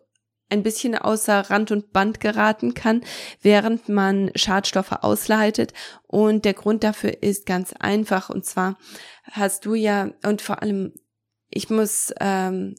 [0.48, 3.02] ein bisschen außer Rand und Band geraten kann,
[3.42, 5.72] während man Schadstoffe ausleitet.
[6.06, 8.30] Und der Grund dafür ist ganz einfach.
[8.30, 8.78] Und zwar
[9.24, 10.94] hast du ja, und vor allem
[11.56, 12.74] ich muss ähm,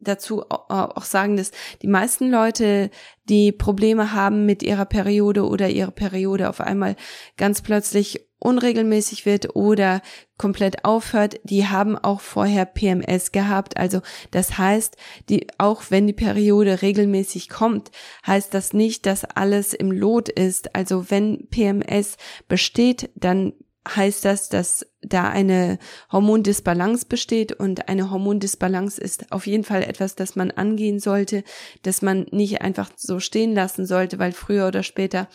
[0.00, 1.50] dazu auch sagen, dass
[1.82, 2.90] die meisten Leute,
[3.28, 6.96] die Probleme haben mit ihrer Periode oder ihre Periode auf einmal
[7.36, 10.00] ganz plötzlich unregelmäßig wird oder
[10.38, 13.76] komplett aufhört, die haben auch vorher PMS gehabt.
[13.76, 14.96] Also das heißt,
[15.28, 17.90] die, auch wenn die Periode regelmäßig kommt,
[18.26, 20.74] heißt das nicht, dass alles im Lot ist.
[20.74, 22.16] Also wenn PMS
[22.48, 23.52] besteht, dann
[23.96, 25.78] heißt das, dass da eine
[26.12, 31.44] Hormondisbalance besteht und eine Hormondisbalance ist auf jeden Fall etwas, das man angehen sollte,
[31.82, 35.28] dass man nicht einfach so stehen lassen sollte, weil früher oder später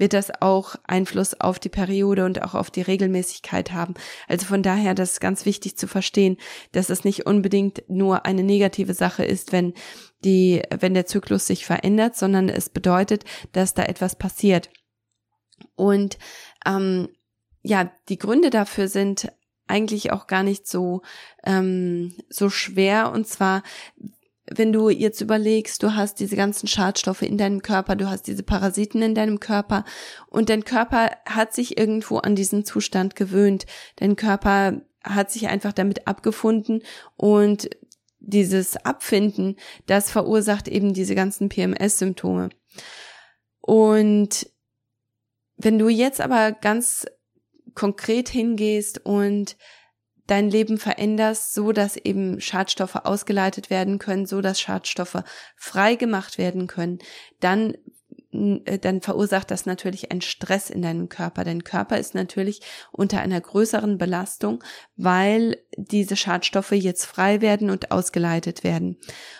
[0.00, 3.94] wird das auch Einfluss auf die Periode und auch auf die Regelmäßigkeit haben.
[4.28, 6.38] Also von daher, das ist ganz wichtig zu verstehen,
[6.72, 9.74] dass es nicht unbedingt nur eine negative Sache ist, wenn
[10.24, 14.70] die, wenn der Zyklus sich verändert, sondern es bedeutet, dass da etwas passiert.
[15.76, 16.18] Und
[16.66, 17.08] ähm,
[17.62, 19.30] ja, die Gründe dafür sind
[19.66, 21.02] eigentlich auch gar nicht so
[21.44, 23.12] ähm, so schwer.
[23.12, 23.62] Und zwar,
[24.46, 28.42] wenn du jetzt überlegst, du hast diese ganzen Schadstoffe in deinem Körper, du hast diese
[28.42, 29.84] Parasiten in deinem Körper
[30.26, 33.66] und dein Körper hat sich irgendwo an diesen Zustand gewöhnt.
[33.96, 36.82] Dein Körper hat sich einfach damit abgefunden
[37.16, 37.70] und
[38.18, 42.50] dieses Abfinden, das verursacht eben diese ganzen PMS-Symptome.
[43.60, 44.50] Und
[45.56, 47.06] wenn du jetzt aber ganz
[47.74, 49.56] konkret hingehst und
[50.26, 55.22] dein Leben veränderst, so dass eben Schadstoffe ausgeleitet werden können, so dass Schadstoffe
[55.56, 57.00] frei gemacht werden können,
[57.40, 57.74] dann
[58.32, 61.44] äh, dann verursacht das natürlich einen Stress in deinem Körper.
[61.44, 62.60] Dein Körper ist natürlich
[62.92, 64.62] unter einer größeren Belastung,
[64.96, 68.98] weil diese Schadstoffe jetzt frei werden und ausgeleitet werden.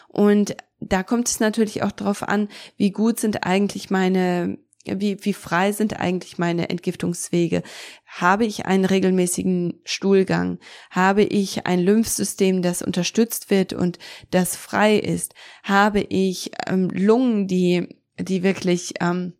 [0.08, 5.32] Und da kommt es natürlich auch darauf an, wie gut sind eigentlich meine wie, wie
[5.34, 7.62] frei sind eigentlich meine Entgiftungswege?
[8.06, 10.58] Habe ich einen regelmäßigen Stuhlgang?
[10.90, 13.98] Habe ich ein Lymphsystem, das unterstützt wird und
[14.30, 15.34] das frei ist?
[15.62, 17.88] Habe ich ähm, Lungen, die,
[18.18, 19.34] die wirklich ähm,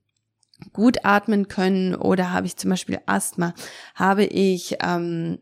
[0.72, 1.94] gut atmen können?
[1.94, 3.55] Oder habe ich zum Beispiel Asthma?
[3.94, 5.38] Habe ich, ähm,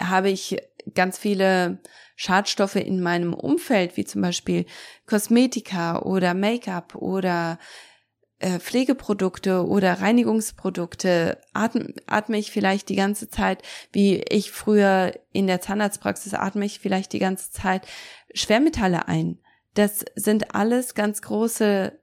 [0.00, 0.56] habe ich
[0.94, 1.80] ganz viele
[2.16, 4.64] Schadstoffe in meinem Umfeld, wie zum Beispiel
[5.06, 7.58] Kosmetika oder Make-up oder
[8.40, 15.60] Pflegeprodukte oder Reinigungsprodukte atme, atme ich vielleicht die ganze Zeit, wie ich früher in der
[15.60, 17.86] Zahnarztpraxis atme ich vielleicht die ganze Zeit
[18.34, 19.38] Schwermetalle ein.
[19.74, 21.98] Das sind alles ganz große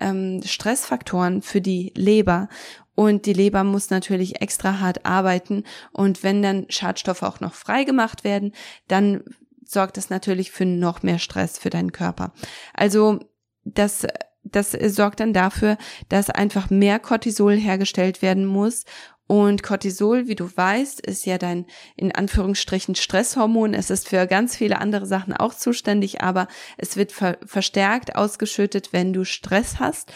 [0.00, 2.48] ähm, Stressfaktoren für die Leber
[2.96, 7.84] und die Leber muss natürlich extra hart arbeiten und wenn dann Schadstoffe auch noch frei
[7.84, 8.52] gemacht werden,
[8.88, 9.22] dann
[9.64, 12.32] sorgt das natürlich für noch mehr Stress für deinen Körper.
[12.74, 13.20] Also
[13.64, 14.06] das
[14.42, 15.76] das sorgt dann dafür,
[16.08, 18.84] dass einfach mehr Cortisol hergestellt werden muss.
[19.26, 23.74] Und Cortisol, wie du weißt, ist ja dein in Anführungsstrichen Stresshormon.
[23.74, 26.48] Es ist für ganz viele andere Sachen auch zuständig, aber
[26.78, 30.12] es wird ver verstärkt ausgeschüttet, wenn du Stress hast.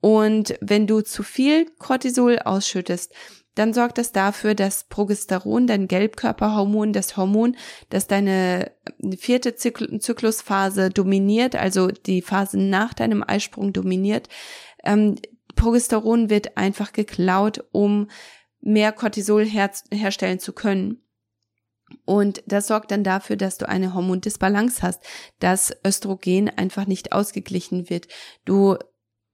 [0.00, 3.12] Und wenn du zu viel Cortisol ausschüttest,
[3.54, 7.56] dann sorgt das dafür, dass Progesteron, dein Gelbkörperhormon, das Hormon,
[7.90, 8.70] das deine
[9.18, 14.28] vierte Zyklusphase dominiert, also die Phase nach deinem Eisprung dominiert,
[14.84, 15.16] ähm,
[15.56, 18.08] Progesteron wird einfach geklaut, um
[18.60, 21.02] mehr Cortisol her herstellen zu können.
[22.04, 25.02] Und das sorgt dann dafür, dass du eine Hormondisbalance hast,
[25.40, 28.06] dass Östrogen einfach nicht ausgeglichen wird.
[28.44, 28.76] Du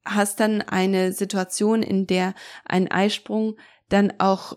[0.05, 3.57] hast dann eine Situation, in der ein Eisprung
[3.89, 4.57] dann auch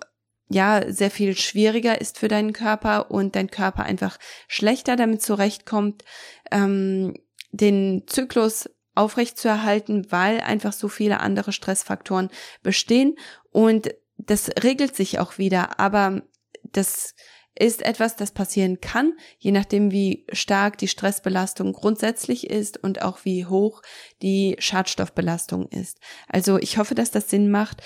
[0.49, 6.03] ja sehr viel schwieriger ist für deinen Körper und dein Körper einfach schlechter damit zurechtkommt,
[6.51, 7.15] ähm,
[7.51, 12.29] den Zyklus aufrecht zu erhalten, weil einfach so viele andere Stressfaktoren
[12.63, 13.15] bestehen.
[13.51, 16.23] Und das regelt sich auch wieder, aber
[16.63, 17.13] das
[17.59, 23.25] ist etwas, das passieren kann, je nachdem, wie stark die Stressbelastung grundsätzlich ist und auch
[23.25, 23.81] wie hoch
[24.21, 25.99] die Schadstoffbelastung ist.
[26.27, 27.81] Also ich hoffe, dass das Sinn macht.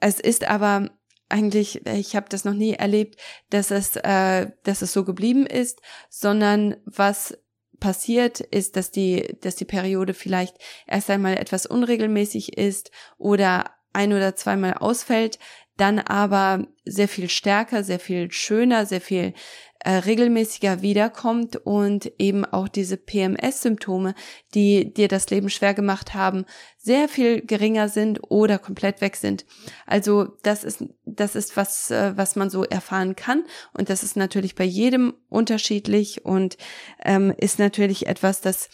[0.00, 0.90] Es ist aber
[1.28, 3.18] eigentlich, ich habe das noch nie erlebt,
[3.50, 5.80] dass es, äh, dass es so geblieben ist,
[6.10, 7.38] sondern was
[7.80, 10.56] passiert ist, dass die, dass die Periode vielleicht
[10.86, 15.38] erst einmal etwas unregelmäßig ist oder ein oder zweimal ausfällt,
[15.82, 19.34] dann aber sehr viel stärker, sehr viel schöner, sehr viel
[19.80, 24.14] äh, regelmäßiger wiederkommt und eben auch diese PMS-Symptome,
[24.54, 26.44] die dir das Leben schwer gemacht haben,
[26.78, 29.44] sehr viel geringer sind oder komplett weg sind.
[29.84, 33.42] Also das ist das ist was äh, was man so erfahren kann
[33.76, 36.58] und das ist natürlich bei jedem unterschiedlich und
[37.04, 38.68] ähm, ist natürlich etwas, das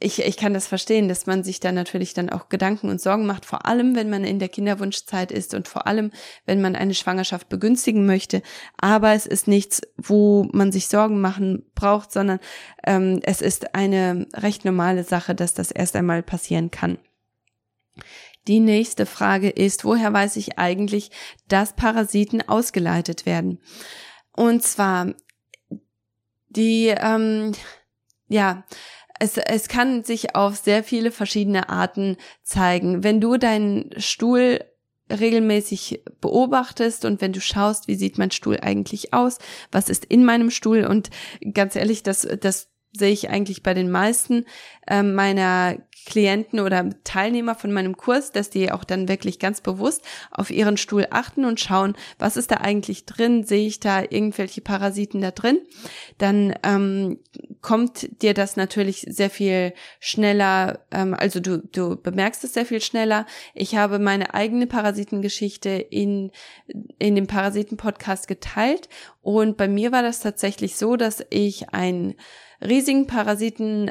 [0.00, 3.26] ich, ich kann das verstehen, dass man sich da natürlich dann auch Gedanken und Sorgen
[3.26, 6.10] macht, vor allem wenn man in der Kinderwunschzeit ist und vor allem,
[6.46, 8.42] wenn man eine Schwangerschaft begünstigen möchte.
[8.78, 12.40] Aber es ist nichts, wo man sich Sorgen machen braucht, sondern
[12.86, 16.98] ähm, es ist eine recht normale Sache, dass das erst einmal passieren kann.
[18.48, 21.10] Die nächste Frage ist, woher weiß ich eigentlich,
[21.46, 23.60] dass Parasiten ausgeleitet werden?
[24.32, 25.12] Und zwar
[26.48, 27.52] die, ähm,
[28.28, 28.64] ja,
[29.20, 33.04] es, es kann sich auf sehr viele verschiedene Arten zeigen.
[33.04, 34.60] Wenn du deinen Stuhl
[35.10, 39.38] regelmäßig beobachtest und wenn du schaust, wie sieht mein Stuhl eigentlich aus,
[39.70, 40.84] was ist in meinem Stuhl?
[40.84, 41.10] Und
[41.52, 44.46] ganz ehrlich, das, das sehe ich eigentlich bei den meisten
[44.86, 50.02] äh, meiner Klienten oder Teilnehmer von meinem Kurs, dass die auch dann wirklich ganz bewusst
[50.30, 54.62] auf ihren Stuhl achten und schauen, was ist da eigentlich drin, sehe ich da irgendwelche
[54.62, 55.58] Parasiten da drin,
[56.18, 57.18] dann ähm,
[57.62, 62.80] kommt dir das natürlich sehr viel schneller, ähm, also du, du bemerkst es sehr viel
[62.80, 63.26] schneller.
[63.54, 66.30] Ich habe meine eigene Parasitengeschichte in,
[66.98, 68.88] in dem Parasiten-Podcast geteilt
[69.20, 72.14] und bei mir war das tatsächlich so, dass ich ein
[72.62, 73.90] riesigen Parasiten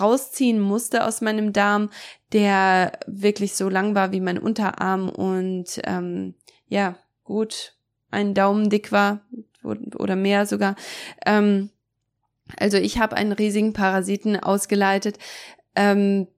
[0.00, 1.90] rausziehen musste aus meinem Darm,
[2.32, 6.34] der wirklich so lang war wie mein Unterarm und ähm,
[6.66, 7.74] ja, gut,
[8.10, 9.20] ein Daumen dick war
[9.62, 10.76] oder mehr sogar.
[11.26, 11.70] Ähm,
[12.56, 15.18] also ich habe einen riesigen Parasiten ausgeleitet.
[15.74, 16.28] Ähm,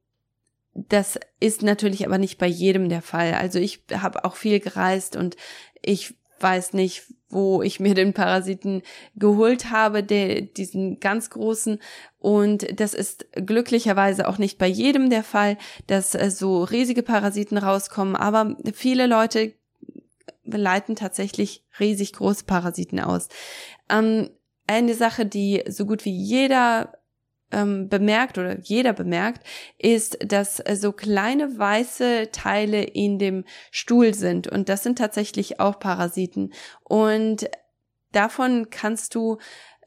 [0.75, 3.35] das ist natürlich aber nicht bei jedem der Fall.
[3.35, 5.37] Also ich habe auch viel gereist und
[5.83, 8.83] ich weiß nicht, wo ich mir den Parasiten
[9.15, 11.79] geholt habe, der, diesen ganz großen.
[12.19, 17.59] Und das ist glücklicherweise auch nicht bei jedem der Fall, dass äh, so riesige Parasiten
[17.59, 18.17] rauskommen.
[18.17, 19.53] Aber viele Leute
[20.45, 23.29] leiten tatsächlich riesig große Parasiten aus.
[23.89, 24.31] Ähm,
[24.71, 26.93] eine Sache, die so gut wie jeder
[27.51, 29.45] ähm, bemerkt oder jeder bemerkt,
[29.79, 34.47] ist, dass äh, so kleine weiße Teile in dem Stuhl sind.
[34.47, 36.53] Und das sind tatsächlich auch Parasiten.
[36.85, 37.51] Und
[38.13, 39.39] davon kannst du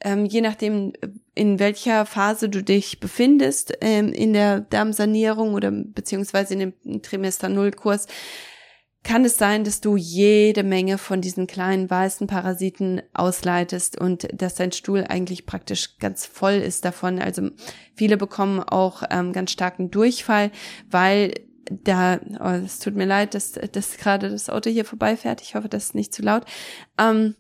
[0.04, 0.92] ähm, je nachdem,
[1.34, 7.48] in welcher Phase du dich befindest, ähm, in der Darmsanierung oder beziehungsweise in dem Trimester
[7.48, 8.08] Null Kurs,
[9.04, 14.56] kann es sein, dass du jede Menge von diesen kleinen weißen Parasiten ausleitest und dass
[14.56, 17.20] dein Stuhl eigentlich praktisch ganz voll ist davon.
[17.20, 17.50] Also
[17.96, 20.52] viele bekommen auch ähm, ganz starken Durchfall,
[20.90, 21.34] weil
[21.70, 25.42] da, oh, es tut mir leid, dass, dass gerade das Auto hier vorbeifährt.
[25.42, 26.46] Ich hoffe, das ist nicht zu laut.
[26.98, 27.36] Ähm,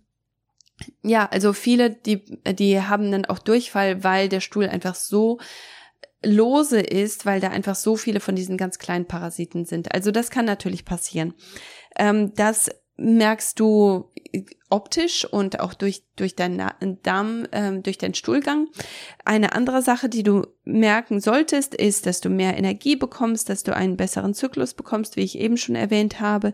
[1.02, 2.24] ja, also viele, die,
[2.54, 5.40] die haben dann auch Durchfall, weil der Stuhl einfach so
[6.24, 9.94] lose ist, weil da einfach so viele von diesen ganz kleinen Parasiten sind.
[9.94, 11.34] Also das kann natürlich passieren.
[11.98, 14.12] Ähm, das merkst du
[14.70, 16.62] optisch und auch durch, durch deinen
[17.04, 18.68] Darm, ähm, durch deinen Stuhlgang.
[19.24, 23.76] Eine andere Sache, die du merken solltest, ist, dass du mehr Energie bekommst, dass du
[23.76, 26.54] einen besseren Zyklus bekommst, wie ich eben schon erwähnt habe.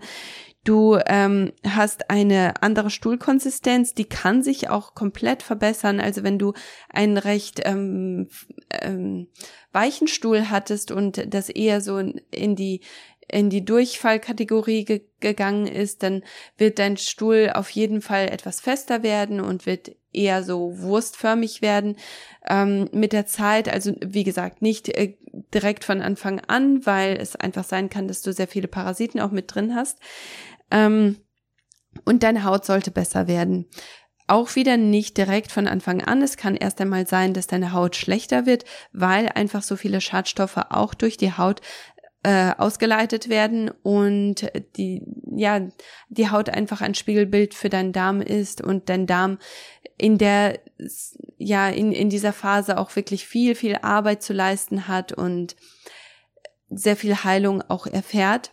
[0.66, 6.00] Du ähm, hast eine andere Stuhlkonsistenz, die kann sich auch komplett verbessern.
[6.00, 6.54] Also wenn du
[6.90, 8.28] einen recht ähm,
[8.70, 9.28] ähm,
[9.72, 12.82] weichen Stuhl hattest und das eher so in die
[13.32, 16.24] in die Durchfallkategorie ge gegangen ist, dann
[16.58, 21.98] wird dein Stuhl auf jeden Fall etwas fester werden und wird eher so wurstförmig werden
[22.48, 23.68] ähm, mit der Zeit.
[23.68, 25.18] Also wie gesagt, nicht äh,
[25.54, 29.32] direkt von Anfang an, weil es einfach sein kann, dass du sehr viele Parasiten auch
[29.32, 30.00] mit drin hast.
[30.72, 31.18] Ähm,
[32.06, 33.66] und deine Haut sollte besser werden.
[34.28, 36.22] Auch wieder nicht direkt von Anfang an.
[36.22, 40.58] Es kann erst einmal sein, dass deine Haut schlechter wird, weil einfach so viele Schadstoffe
[40.70, 41.62] auch durch die Haut
[42.24, 45.02] äh, ausgeleitet werden und die
[45.36, 45.62] ja
[46.10, 49.38] die Haut einfach ein Spiegelbild für deinen Darm ist und dein Darm
[49.98, 50.60] in der
[51.38, 55.56] ja in in dieser Phase auch wirklich viel viel Arbeit zu leisten hat und
[56.70, 58.52] sehr viel Heilung auch erfährt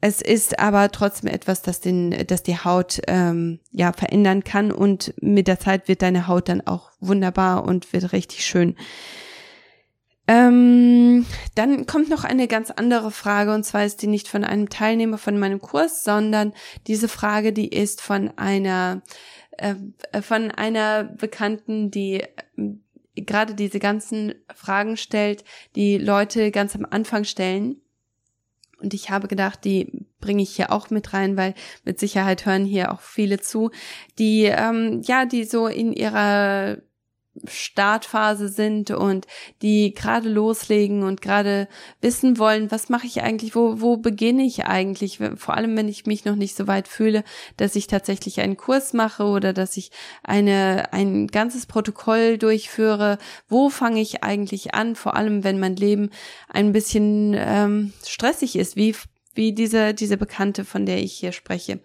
[0.00, 4.70] es ist aber trotzdem etwas, das den, das die Haut ähm, ja verändern kann.
[4.70, 8.76] Und mit der Zeit wird deine Haut dann auch wunderbar und wird richtig schön.
[10.28, 13.54] Ähm, dann kommt noch eine ganz andere Frage.
[13.54, 16.52] Und zwar ist die nicht von einem Teilnehmer von meinem Kurs, sondern
[16.86, 19.02] diese Frage, die ist von einer
[19.52, 19.74] äh,
[20.20, 22.26] von einer Bekannten, die äh,
[23.14, 25.42] gerade diese ganzen Fragen stellt,
[25.74, 27.80] die Leute ganz am Anfang stellen
[28.80, 32.64] und ich habe gedacht, die bringe ich hier auch mit rein, weil mit Sicherheit hören
[32.64, 33.70] hier auch viele zu,
[34.18, 36.78] die ähm, ja, die so in ihrer
[37.46, 39.26] Startphase sind und
[39.62, 41.68] die gerade loslegen und gerade
[42.00, 46.06] wissen wollen, was mache ich eigentlich, wo, wo beginne ich eigentlich, vor allem wenn ich
[46.06, 47.24] mich noch nicht so weit fühle,
[47.56, 49.90] dass ich tatsächlich einen Kurs mache oder dass ich
[50.22, 53.18] eine, ein ganzes Protokoll durchführe,
[53.48, 56.10] wo fange ich eigentlich an, vor allem wenn mein Leben
[56.48, 58.94] ein bisschen ähm, stressig ist, wie
[59.36, 61.80] wie diese, diese Bekannte, von der ich hier spreche.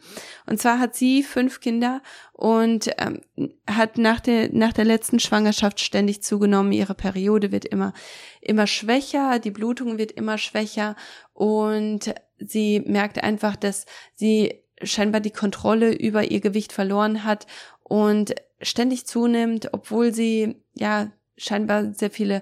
[0.46, 2.02] Und zwar hat sie fünf Kinder
[2.34, 3.22] und ähm,
[3.68, 6.72] hat nach der, nach der letzten Schwangerschaft ständig zugenommen.
[6.72, 7.94] Ihre Periode wird immer,
[8.42, 10.96] immer schwächer, die Blutung wird immer schwächer
[11.34, 13.86] und sie merkt einfach, dass
[14.16, 17.46] sie scheinbar die Kontrolle über ihr Gewicht verloren hat
[17.84, 22.42] und ständig zunimmt, obwohl sie ja scheinbar sehr viele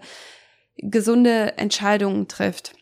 [0.78, 2.74] gesunde Entscheidungen trifft.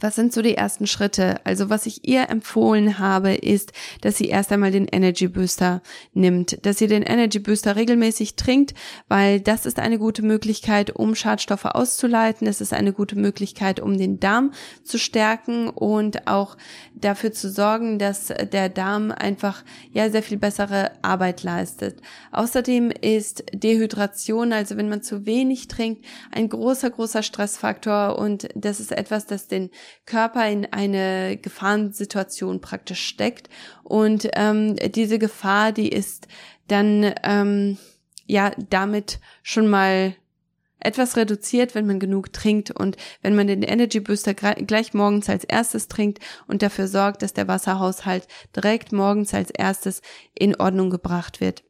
[0.00, 1.44] Was sind so die ersten Schritte?
[1.44, 5.82] Also was ich ihr empfohlen habe, ist, dass sie erst einmal den Energy Booster
[6.12, 8.74] nimmt, dass sie den Energy Booster regelmäßig trinkt,
[9.08, 12.46] weil das ist eine gute Möglichkeit, um Schadstoffe auszuleiten.
[12.46, 16.56] Es ist eine gute Möglichkeit, um den Darm zu stärken und auch
[16.94, 22.00] dafür zu sorgen, dass der Darm einfach ja sehr viel bessere Arbeit leistet.
[22.32, 28.80] Außerdem ist Dehydration, also wenn man zu wenig trinkt, ein großer, großer Stressfaktor und das
[28.80, 29.70] ist etwas, das den
[30.06, 33.48] Körper in eine Gefahrensituation praktisch steckt.
[33.82, 36.28] Und ähm, diese Gefahr, die ist
[36.68, 37.78] dann ähm,
[38.26, 40.14] ja damit schon mal
[40.84, 45.44] etwas reduziert, wenn man genug trinkt und wenn man den Energy Booster gleich morgens als
[45.44, 50.02] erstes trinkt und dafür sorgt, dass der Wasserhaushalt direkt morgens als erstes
[50.34, 51.64] in Ordnung gebracht wird.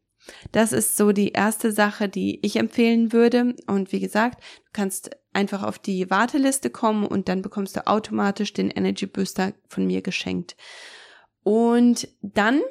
[0.53, 3.55] Das ist so die erste Sache, die ich empfehlen würde.
[3.67, 8.53] Und wie gesagt, du kannst einfach auf die Warteliste kommen und dann bekommst du automatisch
[8.53, 10.57] den Energy Booster von mir geschenkt.
[11.43, 12.63] Und dann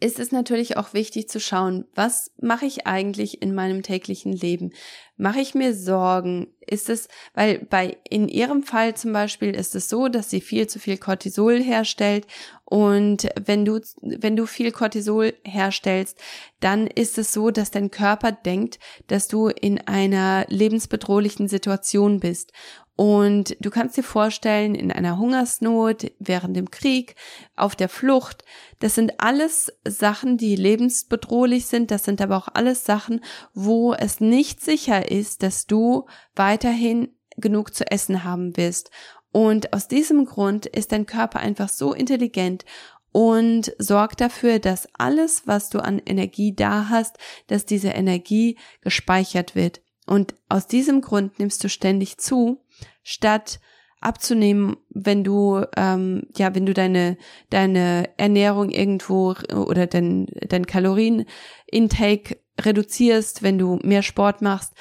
[0.00, 4.72] ist es natürlich auch wichtig zu schauen, was mache ich eigentlich in meinem täglichen Leben?
[5.16, 6.48] Mache ich mir Sorgen?
[6.60, 10.66] Ist es, weil bei, in ihrem Fall zum Beispiel ist es so, dass sie viel
[10.66, 12.26] zu viel Cortisol herstellt
[12.64, 16.18] und wenn du, wenn du viel Cortisol herstellst,
[16.58, 22.52] dann ist es so, dass dein Körper denkt, dass du in einer lebensbedrohlichen Situation bist.
[22.96, 27.14] Und du kannst dir vorstellen, in einer Hungersnot, während dem Krieg,
[27.54, 28.42] auf der Flucht,
[28.78, 31.90] das sind alles Sachen, die lebensbedrohlich sind.
[31.90, 33.20] Das sind aber auch alles Sachen,
[33.52, 38.90] wo es nicht sicher ist, dass du weiterhin genug zu essen haben wirst.
[39.30, 42.64] Und aus diesem Grund ist dein Körper einfach so intelligent
[43.12, 49.54] und sorgt dafür, dass alles, was du an Energie da hast, dass diese Energie gespeichert
[49.54, 49.82] wird.
[50.06, 52.62] Und aus diesem Grund nimmst du ständig zu,
[53.06, 53.60] statt
[54.00, 57.16] abzunehmen, wenn du ähm, ja, wenn du deine
[57.50, 64.74] deine Ernährung irgendwo oder dein dein Kalorienintake reduzierst, wenn du mehr Sport machst,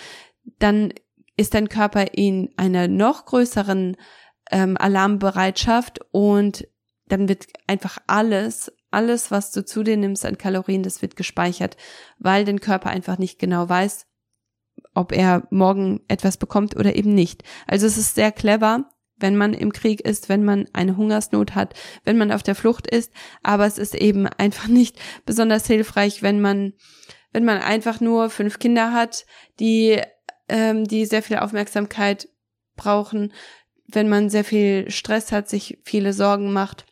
[0.59, 0.93] dann
[1.37, 3.95] ist dein Körper in einer noch größeren
[4.51, 6.67] ähm, Alarmbereitschaft und
[7.07, 11.77] dann wird einfach alles, alles, was du zu dir nimmst an Kalorien, das wird gespeichert,
[12.17, 14.07] weil dein Körper einfach nicht genau weiß,
[14.95, 17.43] ob er morgen etwas bekommt oder eben nicht.
[17.67, 21.73] Also es ist sehr clever, wenn man im Krieg ist, wenn man eine Hungersnot hat,
[22.03, 26.41] wenn man auf der Flucht ist, aber es ist eben einfach nicht besonders hilfreich, wenn
[26.41, 26.73] man,
[27.31, 29.25] wenn man einfach nur fünf Kinder hat,
[29.59, 30.01] die,
[30.49, 32.27] ähm, die sehr viel Aufmerksamkeit
[32.75, 33.31] brauchen,
[33.87, 36.85] wenn man sehr viel Stress hat, sich viele Sorgen macht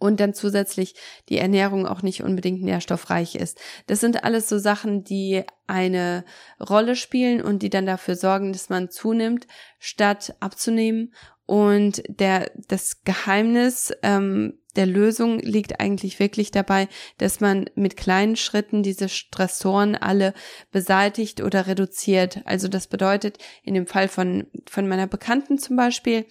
[0.00, 0.94] und dann zusätzlich
[1.28, 3.60] die Ernährung auch nicht unbedingt nährstoffreich ist.
[3.86, 6.24] Das sind alles so Sachen, die eine
[6.58, 9.46] Rolle spielen und die dann dafür sorgen, dass man zunimmt,
[9.78, 11.14] statt abzunehmen.
[11.46, 16.88] Und der, das Geheimnis ähm, der Lösung liegt eigentlich wirklich dabei,
[17.18, 20.32] dass man mit kleinen Schritten diese Stressoren alle
[20.70, 22.40] beseitigt oder reduziert.
[22.44, 26.24] Also das bedeutet in dem Fall von, von meiner Bekannten zum Beispiel,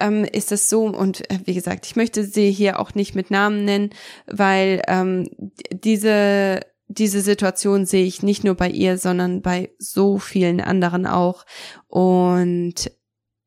[0.00, 3.30] ähm, ist es so, und äh, wie gesagt, ich möchte sie hier auch nicht mit
[3.30, 3.90] Namen nennen,
[4.26, 5.28] weil ähm,
[5.70, 11.44] diese diese Situation sehe ich nicht nur bei ihr, sondern bei so vielen anderen auch.
[11.88, 12.92] Und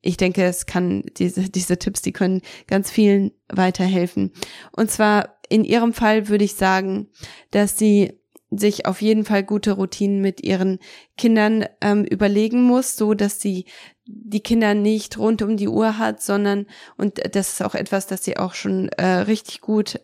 [0.01, 4.31] ich denke, es kann diese, diese Tipps, die können ganz vielen weiterhelfen.
[4.71, 7.07] Und zwar in ihrem Fall würde ich sagen,
[7.51, 8.19] dass sie
[8.51, 10.79] sich auf jeden Fall gute Routinen mit ihren
[11.17, 13.65] Kindern ähm, überlegen muss, so dass sie
[14.11, 16.65] die Kinder nicht rund um die Uhr hat, sondern,
[16.97, 19.99] und das ist auch etwas, das sie auch schon äh, richtig gut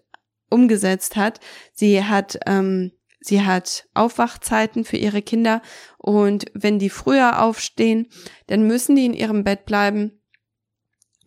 [0.50, 1.40] umgesetzt hat.
[1.74, 5.62] Sie hat, ähm, sie hat Aufwachzeiten für ihre Kinder
[5.98, 8.08] und wenn die früher aufstehen,
[8.48, 10.20] dann müssen die in ihrem Bett bleiben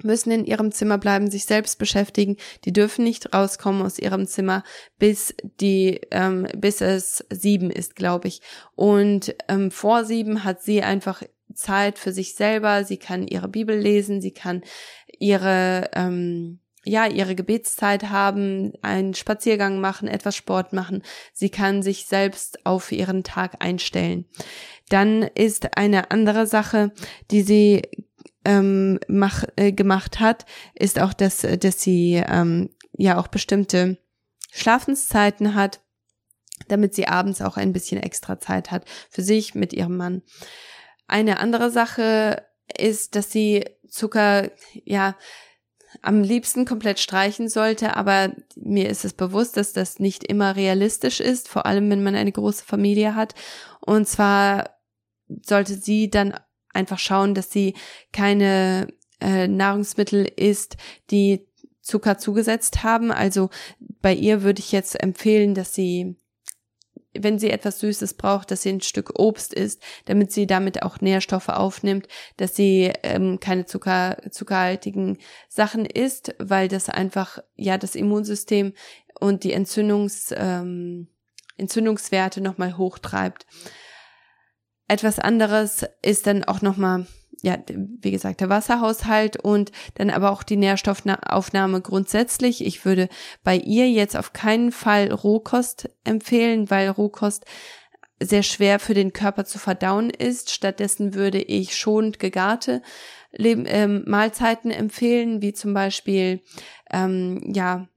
[0.04, 2.36] müssen in ihrem Zimmer bleiben, sich selbst beschäftigen.
[2.64, 4.62] Die dürfen nicht rauskommen aus ihrem Zimmer,
[5.00, 8.40] bis die, ähm, bis es sieben ist, glaube ich.
[8.76, 11.22] Und ähm, vor sieben hat sie einfach
[11.54, 12.84] Zeit für sich selber.
[12.84, 14.62] Sie kann ihre Bibel lesen, sie kann
[15.18, 21.02] ihre ähm, ja, ihre Gebetszeit haben, einen Spaziergang machen, etwas Sport machen.
[21.34, 24.24] Sie kann sich selbst auf ihren Tag einstellen.
[24.88, 26.92] Dann ist eine andere Sache,
[27.30, 27.82] die sie
[28.44, 33.98] ähm, mach, äh, gemacht hat, ist auch, dass, dass sie ähm, ja auch bestimmte
[34.50, 35.80] Schlafenszeiten hat,
[36.68, 40.22] damit sie abends auch ein bisschen extra Zeit hat für sich mit ihrem Mann.
[41.08, 42.44] Eine andere Sache
[42.78, 44.50] ist, dass sie Zucker,
[44.84, 45.16] ja,
[46.02, 51.18] am liebsten komplett streichen sollte, aber mir ist es bewusst, dass das nicht immer realistisch
[51.18, 53.34] ist, vor allem wenn man eine große Familie hat.
[53.80, 54.78] Und zwar
[55.42, 56.38] sollte sie dann
[56.72, 57.74] einfach schauen, dass sie
[58.12, 58.88] keine
[59.20, 60.76] äh, Nahrungsmittel isst,
[61.10, 61.46] die
[61.80, 63.10] Zucker zugesetzt haben.
[63.10, 63.48] Also
[64.02, 66.16] bei ihr würde ich jetzt empfehlen, dass sie
[67.20, 71.00] wenn sie etwas Süßes braucht, dass sie ein Stück Obst isst, damit sie damit auch
[71.00, 77.94] Nährstoffe aufnimmt, dass sie ähm, keine Zucker, zuckerhaltigen Sachen isst, weil das einfach ja das
[77.94, 78.72] Immunsystem
[79.20, 81.08] und die Entzündungs, ähm,
[81.56, 83.46] Entzündungswerte nochmal hochtreibt.
[84.86, 87.06] Etwas anderes ist dann auch nochmal,
[87.42, 92.64] ja, wie gesagt, der Wasserhaushalt und dann aber auch die Nährstoffaufnahme grundsätzlich.
[92.64, 93.08] Ich würde
[93.44, 97.44] bei ihr jetzt auf keinen Fall Rohkost empfehlen, weil Rohkost
[98.20, 100.50] sehr schwer für den Körper zu verdauen ist.
[100.50, 102.82] Stattdessen würde ich schonend gegarte
[103.30, 106.40] Leb ähm, Mahlzeiten empfehlen, wie zum Beispiel
[106.90, 107.88] ähm, ja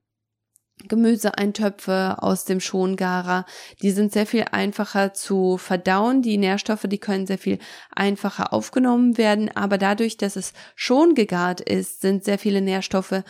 [0.88, 3.46] Gemüseeintöpfe aus dem Schongarer.
[3.82, 6.22] Die sind sehr viel einfacher zu verdauen.
[6.22, 7.58] Die Nährstoffe, die können sehr viel
[7.94, 9.50] einfacher aufgenommen werden.
[9.54, 13.22] Aber dadurch, dass es schon gegart ist, sind sehr viele Nährstoffe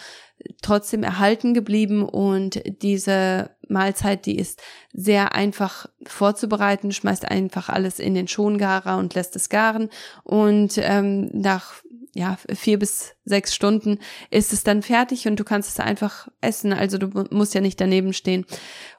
[0.61, 4.61] trotzdem erhalten geblieben und diese Mahlzeit, die ist
[4.93, 9.89] sehr einfach vorzubereiten, schmeißt einfach alles in den Schongarer und lässt es garen
[10.25, 11.75] und ähm, nach
[12.15, 13.99] ja, vier bis sechs Stunden
[14.31, 16.73] ist es dann fertig und du kannst es einfach essen.
[16.73, 18.45] Also du musst ja nicht daneben stehen.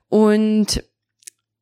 [0.10, 0.84] Und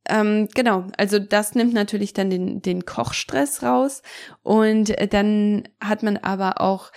[0.08, 4.02] ähm, genau, also das nimmt natürlich dann den, den Kochstress raus
[4.42, 6.92] und dann hat man aber auch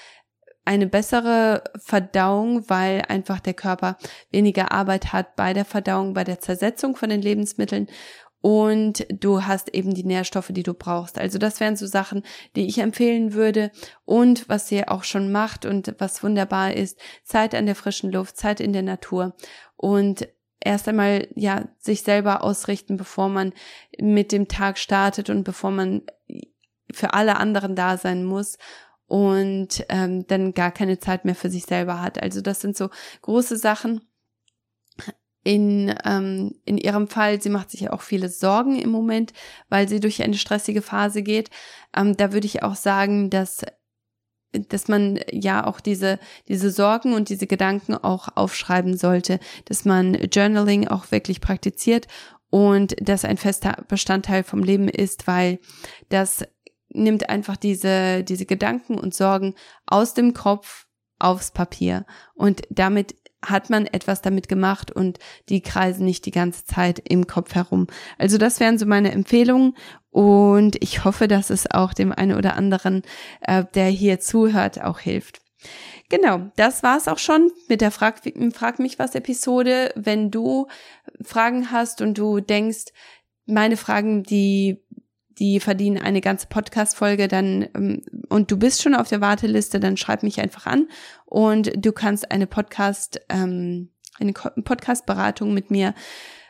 [0.64, 3.98] eine bessere Verdauung, weil einfach der Körper
[4.30, 7.88] weniger Arbeit hat bei der Verdauung, bei der Zersetzung von den Lebensmitteln
[8.44, 11.18] und du hast eben die Nährstoffe, die du brauchst.
[11.18, 12.22] Also das wären so Sachen,
[12.56, 13.70] die ich empfehlen würde
[14.04, 18.36] und was sie auch schon macht und was wunderbar ist, Zeit an der frischen Luft,
[18.36, 19.34] Zeit in der Natur
[19.76, 20.28] und
[20.60, 23.54] erst einmal ja sich selber ausrichten, bevor man
[23.98, 26.02] mit dem Tag startet und bevor man
[26.92, 28.58] für alle anderen da sein muss
[29.06, 32.22] und ähm, dann gar keine Zeit mehr für sich selber hat.
[32.22, 32.90] Also das sind so
[33.22, 34.02] große Sachen
[35.44, 39.32] in, ähm, in ihrem Fall, sie macht sich ja auch viele Sorgen im Moment,
[39.68, 41.50] weil sie durch eine stressige Phase geht.
[41.94, 43.64] Ähm, da würde ich auch sagen, dass
[44.68, 50.14] dass man ja auch diese, diese Sorgen und diese Gedanken auch aufschreiben sollte, dass man
[50.14, 52.06] Journaling auch wirklich praktiziert
[52.50, 55.58] und das ein fester Bestandteil vom Leben ist, weil
[56.08, 56.44] das
[56.88, 60.86] nimmt einfach diese, diese Gedanken und Sorgen aus dem Kopf
[61.18, 65.18] aufs Papier und damit hat man etwas damit gemacht und
[65.48, 67.86] die kreisen nicht die ganze Zeit im Kopf herum.
[68.18, 69.74] Also das wären so meine Empfehlungen
[70.10, 73.02] und ich hoffe, dass es auch dem einen oder anderen,
[73.40, 75.40] äh, der hier zuhört, auch hilft.
[76.08, 78.20] Genau, das war's auch schon mit der Frag,
[78.52, 79.92] Frag mich was Episode.
[79.96, 80.68] Wenn du
[81.22, 82.92] Fragen hast und du denkst,
[83.46, 84.83] meine Fragen, die
[85.38, 89.96] die verdienen eine ganze Podcast-Folge, dann ähm, und du bist schon auf der Warteliste, dann
[89.96, 90.88] schreib mich einfach an.
[91.26, 95.94] Und du kannst eine Podcast, ähm, eine Podcast-Beratung mit mir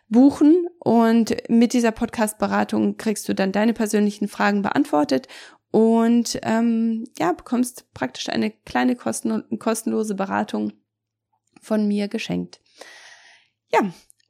[0.09, 0.67] buchen.
[0.79, 5.29] Und mit dieser Podcast-Beratung kriegst du dann deine persönlichen Fragen beantwortet.
[5.71, 10.73] Und ähm, ja bekommst praktisch eine kleine kosten kostenlose Beratung
[11.61, 12.61] von mir geschenkt.
[13.73, 13.81] Ja,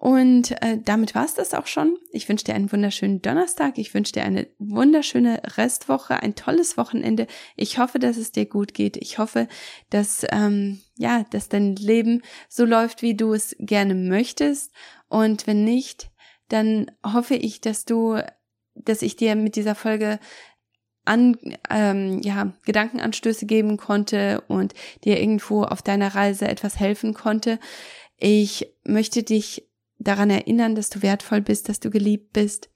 [0.04, 1.96] und äh, damit war es das auch schon.
[2.12, 3.78] Ich wünsche dir einen wunderschönen Donnerstag.
[3.78, 7.26] Ich wünsche dir eine wunderschöne Restwoche, ein tolles Wochenende.
[7.56, 8.98] Ich hoffe, dass es dir gut geht.
[8.98, 9.48] Ich hoffe,
[9.88, 14.72] dass ähm, ja, dass dein Leben so läuft, wie du es gerne möchtest.
[15.08, 16.10] Und wenn nicht,
[16.50, 18.18] dann hoffe ich, dass du,
[18.74, 20.20] dass ich dir mit dieser Folge
[21.06, 21.38] an,
[21.70, 24.74] ähm, ja, Gedankenanstöße geben konnte und
[25.04, 27.58] dir irgendwo auf deiner Reise etwas helfen konnte.
[28.18, 29.66] Ich möchte dich
[29.98, 32.70] daran erinnern, dass du wertvoll bist, dass du geliebt bist,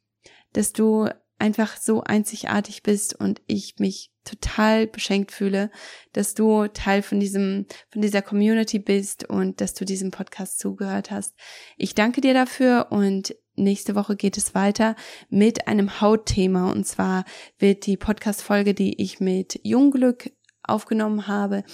[0.52, 1.08] dass du
[1.38, 5.70] einfach so einzigartig bist und ich mich total beschenkt fühle,
[6.12, 11.10] dass du Teil von diesem, von dieser Community bist und dass du diesem Podcast zugehört
[11.10, 11.34] hast.
[11.76, 14.96] Ich danke dir dafür und nächste Woche geht es weiter
[15.30, 17.24] mit einem Hautthema und zwar
[17.58, 21.64] wird die Podcast-Folge, die ich mit Jungglück aufgenommen habe,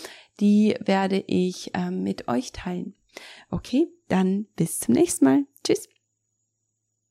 [0.40, 2.94] die werde ich äh, mit euch teilen.
[3.50, 5.44] Okay, dann bis zum nächsten Mal.
[5.64, 5.88] Tschüss.